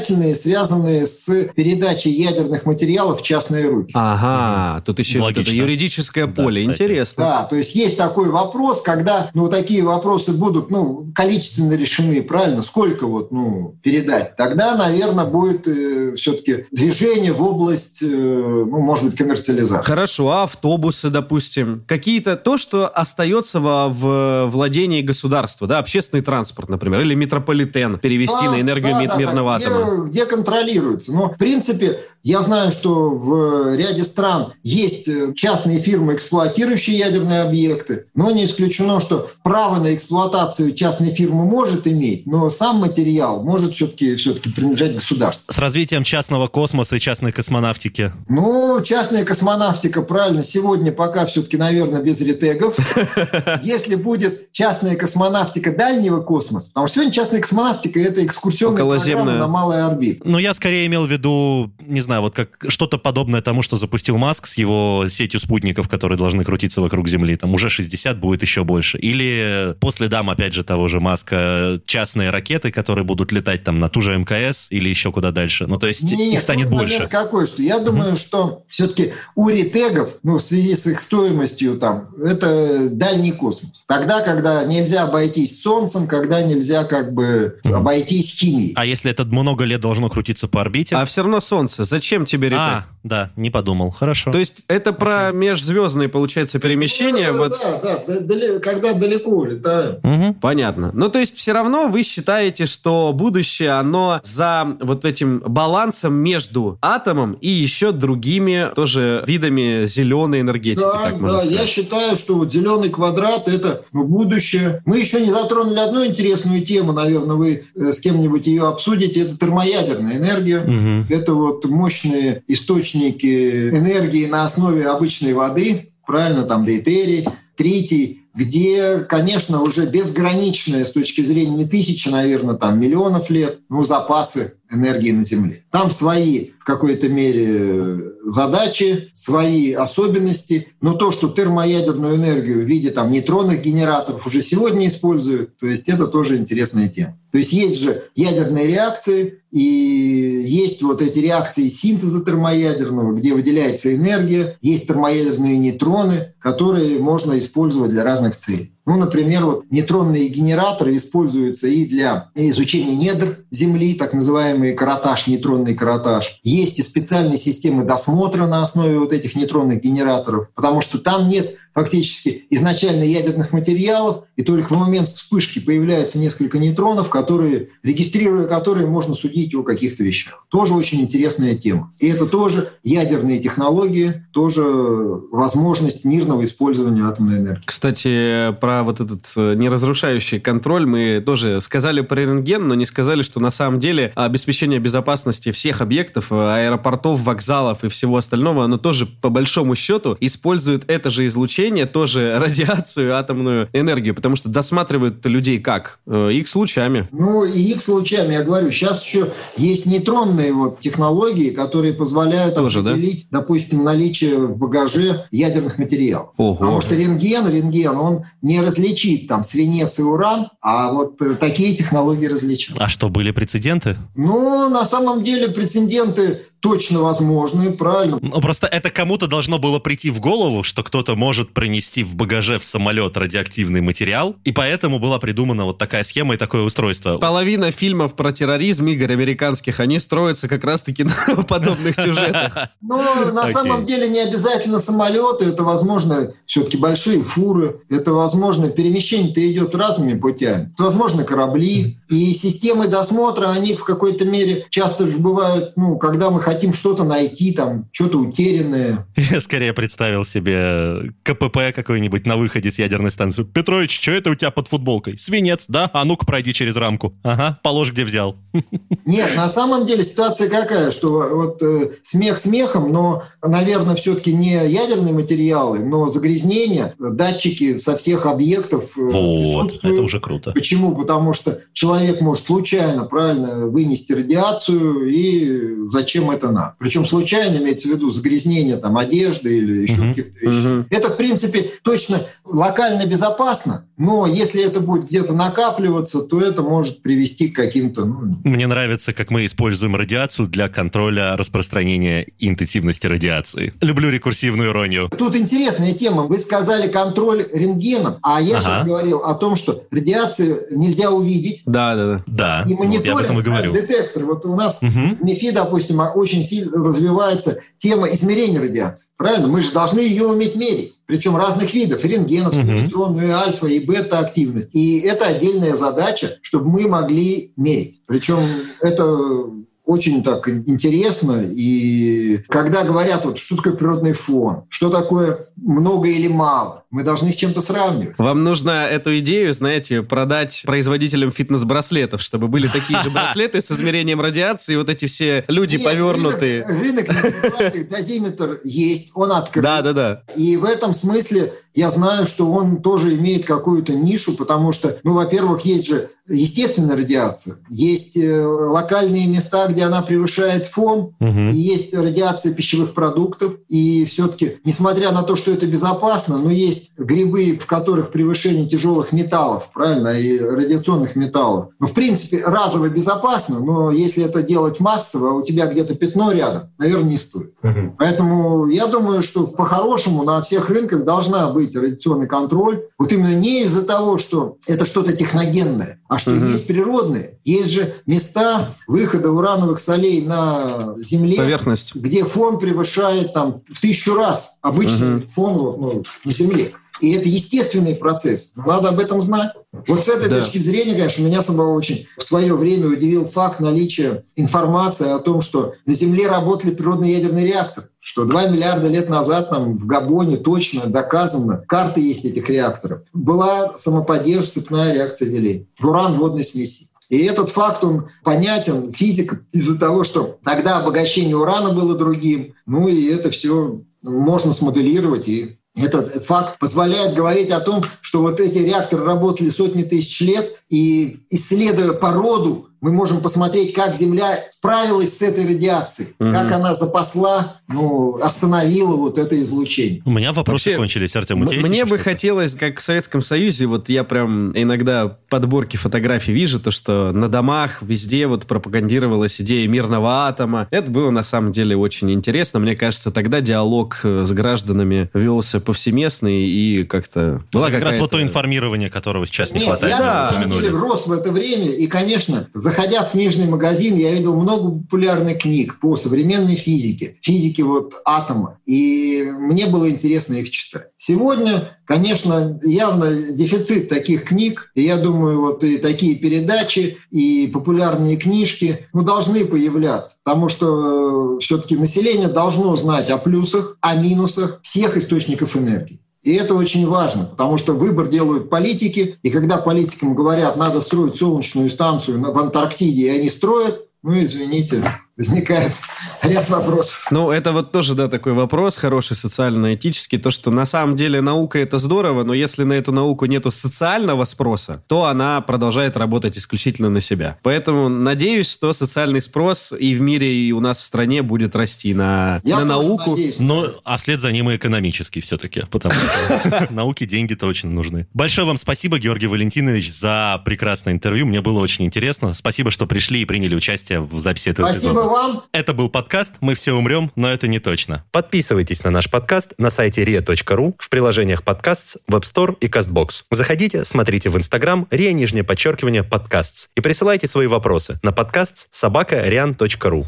[0.02, 1.26] законодательные, связанные с
[1.56, 3.92] передачей ядерных материалов в частные руки.
[3.94, 6.62] Ага, тут еще вот это юридическое Да, поле.
[6.62, 6.82] кстати.
[6.82, 7.24] Интересно.
[7.24, 12.62] Да, то есть есть такой вопрос, когда ну, такие вопросы будут ну, количественно решены, правильно,
[12.62, 19.06] сколько вот, ну, передать, тогда, наверное, будет э, все-таки движение в область, э, ну, может
[19.06, 19.86] быть, коммерциализации.
[19.86, 26.70] Хорошо, а автобусы, допустим, какие-то то, что остается во, в владении государства, да, общественный транспорт,
[26.70, 29.81] например, или метрополитен перевести Да, на энергию да, ми- да, мирного да, атома.
[29.86, 31.12] Где, где контролируется.
[31.12, 37.42] Но, в принципе, Я знаю, что в ряде стран есть э, частные фирмы, эксплуатирующие ядерные
[37.42, 43.44] объекты, но не исключено, что право на эксплуатацию частной фирмы может иметь, но сам материал
[43.44, 45.52] может все-таки все принадлежать государству.
[45.52, 48.12] С развитием частного космоса и частной космонавтики.
[48.30, 52.78] Ну, частная космонавтика, правильно, сегодня пока все-таки, наверное, без ретегов.
[53.64, 59.48] Если будет частная космонавтика дальнего космоса, потому что сегодня частная космонавтика– это экскурсионная программа на
[59.72, 60.22] малой орбите.
[60.24, 64.18] Ну, я скорее имел в виду, не знаю, вот как что-то подобное тому, что запустил
[64.18, 67.36] Маск с его сетью спутников, которые должны крутиться вокруг Земли.
[67.36, 68.98] Там уже 60 будет еще больше.
[68.98, 73.90] Или по следам, опять же, того же Маска, частные ракеты, которые будут летать там на
[73.90, 75.68] ту же МКС или еще куда дальше.
[75.68, 77.08] Ну, то есть Нет, их станет больше.
[77.08, 78.20] какой, что я думаю, mm-hmm.
[78.20, 83.86] что все-таки у ретегов, ну, в связи с их стоимостью там, это дальний космос.
[83.88, 87.74] Тогда, когда нельзя обойтись Солнцем, когда нельзя как бы mm-hmm.
[87.74, 88.74] обойтись химией.
[88.76, 90.96] А если это много лет должно крутиться по орбите?
[90.96, 91.84] А все равно Солнце.
[91.84, 92.60] Зачем тебе ретег?
[92.60, 93.90] А, да, не подумал.
[93.92, 94.32] Хорошо.
[94.32, 97.32] То есть это про межзвездные, получается, перемещения?
[97.32, 97.60] Да, вот...
[97.82, 100.00] да, да, да, когда далеко летаем.
[100.04, 100.36] Угу.
[100.36, 100.92] Понятно.
[100.94, 106.78] Ну, то есть все равно вы считаете, что будущее, оно за вот этим балансом между
[106.82, 111.60] атомом и еще другими тоже видами зеленой энергетики, да, так можно да, сказать.
[111.60, 114.82] я считаю, что вот зеленый квадрат– это будущее.
[114.86, 119.38] Мы еще не затронули одну интересную тему, наверное, вы э, с кем-нибудь ее обсудите, это
[119.38, 120.60] термоядерная энергия.
[120.60, 121.14] Угу.
[121.14, 127.26] Это вот мощные источники энергии на основе обычной воды, правильно, там дейтерий,
[127.56, 133.84] тритий, где, конечно, уже безграничные с точки зрения не тысячи, наверное, там миллионов лет, ну,
[133.84, 135.64] запасы энергии на Земле.
[135.72, 142.92] Там свои в какой-то мере задачи, свои особенности, но то, что термоядерную энергию в виде
[142.92, 147.18] там нейтронных генераторов уже сегодня используют, то есть это тоже интересная тема.
[147.32, 153.94] То есть есть же ядерные реакции, и есть вот эти реакции синтеза термоядерного, где выделяется
[153.96, 158.72] энергия, есть термоядерные нейтроны, которые можно использовать для разных целей.
[158.92, 165.76] Ну, например, вот нейтронные генераторы используются и для изучения недр Земли, так называемый каротаж, нейтронный
[165.76, 166.42] каротаж.
[166.44, 171.56] Есть и специальные системы досмотра на основе вот этих нейтронных генераторов, потому что там нет
[171.74, 178.88] фактически изначально ядерных материалов, и только в момент вспышки появляются несколько нейтронов, которые, регистрируя которые,
[178.88, 180.46] можно судить о каких-то вещах.
[180.50, 181.94] Тоже очень интересная тема.
[182.00, 187.64] И это тоже ядерные технологии, тоже возможность мирного использования атомной энергии.
[187.66, 193.22] Кстати, про вот этот э, неразрушающий контроль мы тоже сказали про рентген, но не сказали,
[193.22, 198.78] что на самом деле обеспечение безопасности всех объектов, э, аэропортов, вокзалов и всего остального, оно
[198.78, 204.50] тоже по большому счету использует это же излучение излучение, тоже радиацию, атомную энергию, потому что
[204.50, 206.00] досматривают людей как?
[206.08, 207.08] Э, лучами.
[207.12, 212.80] Ну, и X лучами, я говорю, сейчас еще есть нейтронные вот технологии, которые позволяют тоже,
[212.80, 213.40] определить, да?
[213.40, 216.30] допустим, наличие в багаже ядерных материалов.
[216.38, 216.56] Ого.
[216.56, 221.76] Потому что рентген, рентген, он не различит там свинец и уран, а вот э, такие
[221.76, 222.82] технологии различают.
[222.82, 223.98] А что, были прецеденты?
[224.16, 228.20] Ну, на самом деле прецеденты точно возможны, правильно.
[228.22, 232.60] Ну, просто это кому-то должно было прийти в голову, что кто-то может принести в багаже
[232.60, 237.18] в самолет радиоактивный материал, и поэтому была придумана вот такая схема и такое устройство.
[237.18, 242.70] Половина фильмов про терроризм, Игорь, американских, они строятся как раз-таки на подобных сюжетах.
[242.82, 249.52] Ну, на самом деле не обязательно самолеты, это, возможно, все-таки большие фуры, это, возможно, перемещение-то
[249.52, 250.72] идет разными путями.
[250.74, 256.30] Это, возможно, корабли, и системы досмотра, они в какой-то мере часто же бывают, ну, когда
[256.30, 259.08] мы хотим что-то найти, там, что-то утерянное.
[259.16, 263.44] Я скорее представил себе КПП какой-нибудь на выходе с ядерной станции.
[263.44, 265.18] Петрович, что это у тебя под футболкой?
[265.18, 265.90] Свинец, да?
[265.94, 267.14] А ну-ка пройди через рамку.
[267.24, 268.38] Ага, положь, где взял.
[269.06, 274.54] Нет, на самом деле ситуация какая, что вот э, смех смехом, но, наверное, все-таки не
[274.68, 278.98] ядерные материалы, но загрязнение, датчики со всех объектов.
[278.98, 280.52] Э, вот, это уже круто.
[280.52, 280.96] Почему?
[280.96, 286.76] Потому что человек может случайно, правильно, вынести радиацию и зачем это надо.
[286.80, 290.10] Причем случайно имеется в виду загрязнение там, одежды или еще uh-huh.
[290.10, 290.66] каких-то вещей.
[290.66, 290.86] Uh-huh.
[290.90, 297.02] Это, в принципе, точно локально безопасно, но если это будет где-то накапливаться, то это может
[297.02, 298.06] привести к каким-то...
[298.06, 298.38] Ну...
[298.44, 303.74] Мне нравится, как мы используем радиацию для контроля распространения интенсивности радиации.
[303.82, 305.10] Люблю рекурсивную иронию.
[305.18, 306.24] Тут интересная тема.
[306.24, 308.62] Вы сказали контроль рентгеном, а я ага.
[308.62, 311.62] сейчас говорил о том, что радиацию нельзя увидеть.
[311.66, 312.24] Да, да, да.
[312.28, 313.74] Да, и мониторинг, вот я об этом и говорю.
[313.74, 314.26] детектор.
[314.26, 314.90] Вот у нас угу.
[314.90, 319.08] в МИФИ, допустим, очень сильно развивается тема измерения радиации.
[319.18, 319.48] Правильно?
[319.48, 320.96] Мы же должны ее уметь мерить.
[321.06, 322.04] Причем разных видов.
[322.04, 322.74] Рентгеновскую, угу.
[322.74, 324.70] нейтронную, альфа и бета-активность.
[324.74, 328.02] И это отдельная задача, чтобы мы могли мерить.
[328.08, 328.40] Причем
[328.80, 329.52] это
[329.86, 331.44] очень так интересно.
[331.44, 337.32] И когда говорят, вот, что такое природный фон, что такое много или мало, мы должны
[337.32, 338.18] с чем-то сравнивать.
[338.18, 344.22] Вам нужно эту идею, знаете, продать производителям фитнес-браслетов, чтобы были такие же браслеты с измерением
[344.22, 346.66] радиации, вот эти все люди Нет, повернутые.
[346.66, 349.64] Рынок, рынок дозиметр есть, он открыт.
[349.64, 350.24] Да, да, да.
[350.36, 355.14] И в этом смысле я знаю, что он тоже имеет какую-то нишу, потому что, ну,
[355.14, 361.50] во-первых, есть же естественная радиация, есть э, локальные места, где она превышает фон, Угу.
[361.54, 366.81] и есть радиация пищевых продуктов, и все-таки, несмотря на то, что это безопасно, но есть
[366.98, 371.70] грибы, в которых превышение тяжелых металлов, правильно, и радиационных металлов.
[371.80, 376.32] Ну, в принципе, разово безопасно, но если это делать массово, а у тебя где-то пятно
[376.32, 377.54] рядом, наверное, не стоит.
[377.98, 382.84] Поэтому я думаю, что по-хорошему на всех рынках должна быть радиационный контроль.
[382.98, 386.52] Вот именно не из-за того, что это что-то техногенное, а что Мгм.
[386.52, 387.40] есть природные.
[387.44, 391.96] Есть же места выхода урановых солей на Земле, Поверхность.
[391.96, 395.30] где фон превышает там в тысячу раз обычный Мгм.
[395.30, 396.72] фон вот, ну, на Земле.
[397.00, 398.52] И это естественный процесс.
[398.56, 399.54] Надо об этом знать.
[399.88, 400.40] Вот с этой Да.
[400.40, 405.42] точки зрения, конечно, меня самого очень в свое время удивил факт наличия информации о том,
[405.42, 407.88] что на Земле работали природные ядерные реакторы.
[408.00, 413.74] Что 2 миллиарда лет назад там в Габоне точно доказано, карты есть этих реакторов, была
[413.78, 416.88] самоподдержка цепная реакция деления в уран водной смеси.
[417.10, 422.54] И этот факт, он понятен физикам из-за того, что тогда обогащение урана было другим.
[422.66, 428.40] Ну и это все можно смоделировать и этот факт позволяет говорить о том, что вот
[428.40, 435.18] эти реакторы работали сотни тысяч лет, и исследуя породу, мы можем посмотреть, как Земля справилась
[435.18, 436.34] с этой радиацией, Мгм.
[436.34, 440.02] как она запасла, ну, остановила вот это излучение.
[440.06, 441.42] У меня вопросы Вообще, кончились, Артем.
[441.42, 446.34] у М- Мне бы хотелось, как в Советском Союзе, вот я прям иногда подборки фотографий
[446.34, 450.68] вижу, то, что на домах везде вот пропагандировалась идея мирного атома.
[450.72, 452.60] Это было на самом деле очень интересно.
[452.60, 458.12] Мне кажется, тогда диалог э, с гражданами велся повсеместный и как-то была как раз вот
[458.12, 459.94] то информирование, которого сейчас не Нет, хватает.
[459.94, 463.98] я мы на самом деле рос в это время, и, конечно, заходя в книжный магазин,
[463.98, 470.36] я видел много популярных книг по современной физике, физике вот атома, и мне было интересно
[470.36, 470.88] их читать.
[470.96, 478.16] Сегодня, конечно, явно дефицит таких книг, и я думаю, вот и такие передачи, и популярные
[478.16, 484.96] книжки, ну, должны появляться, потому что все-таки население должно знать о плюсах, о минусах всех
[484.96, 486.01] источников энергии.
[486.24, 491.16] И это очень важно, потому что выбор делают политики, и когда политикам говорят, надо строить
[491.16, 494.84] солнечную станцию в Антарктиде, и они строят, ну, извините,
[495.18, 495.74] возникает
[496.24, 497.08] ряд вопросов.
[497.12, 501.60] Ну, это вот тоже, да, такой вопрос, хороший социально-этический, то, что на самом деле наука
[501.60, 506.90] это здорово, но если на эту науку нету социального спроса, то она продолжает работать исключительно
[506.90, 507.38] на себя.
[507.44, 511.94] Поэтому надеюсь, что социальный спрос и в мире, и у нас в стране будет расти
[511.94, 513.12] на, Я на науку.
[513.12, 513.40] надеюсь.
[513.40, 518.08] Ну, а вслед за ним и экономический все-таки, потому что науке деньги-то очень нужны.
[518.14, 521.26] Большое вам спасибо, Георгий Валентинович, за прекрасное интервью.
[521.26, 522.34] Мне было очень интересно.
[522.34, 524.68] Спасибо, что пришли и приняли участие в записи этого
[525.02, 525.44] Спасибо вам.
[525.52, 528.06] Это был подкаст «Мы все умрем, но это не точно».
[528.12, 533.24] Подписывайтесь на наш подкаст на сайте ria.ru, в приложениях подкаст, Web Store и CastBox.
[533.32, 539.28] Заходите, смотрите в Instagram ria, нижнее подчеркивание, подкаст и присылайте свои вопросы на подкаст собака
[539.28, 540.06] rian.ru.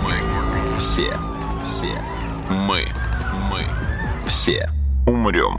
[0.02, 0.78] Мы.
[0.80, 1.12] Все.
[1.66, 1.92] Все.
[2.48, 2.86] Мы.
[3.50, 3.66] Мы.
[4.26, 4.70] Все.
[5.06, 5.58] Умрем.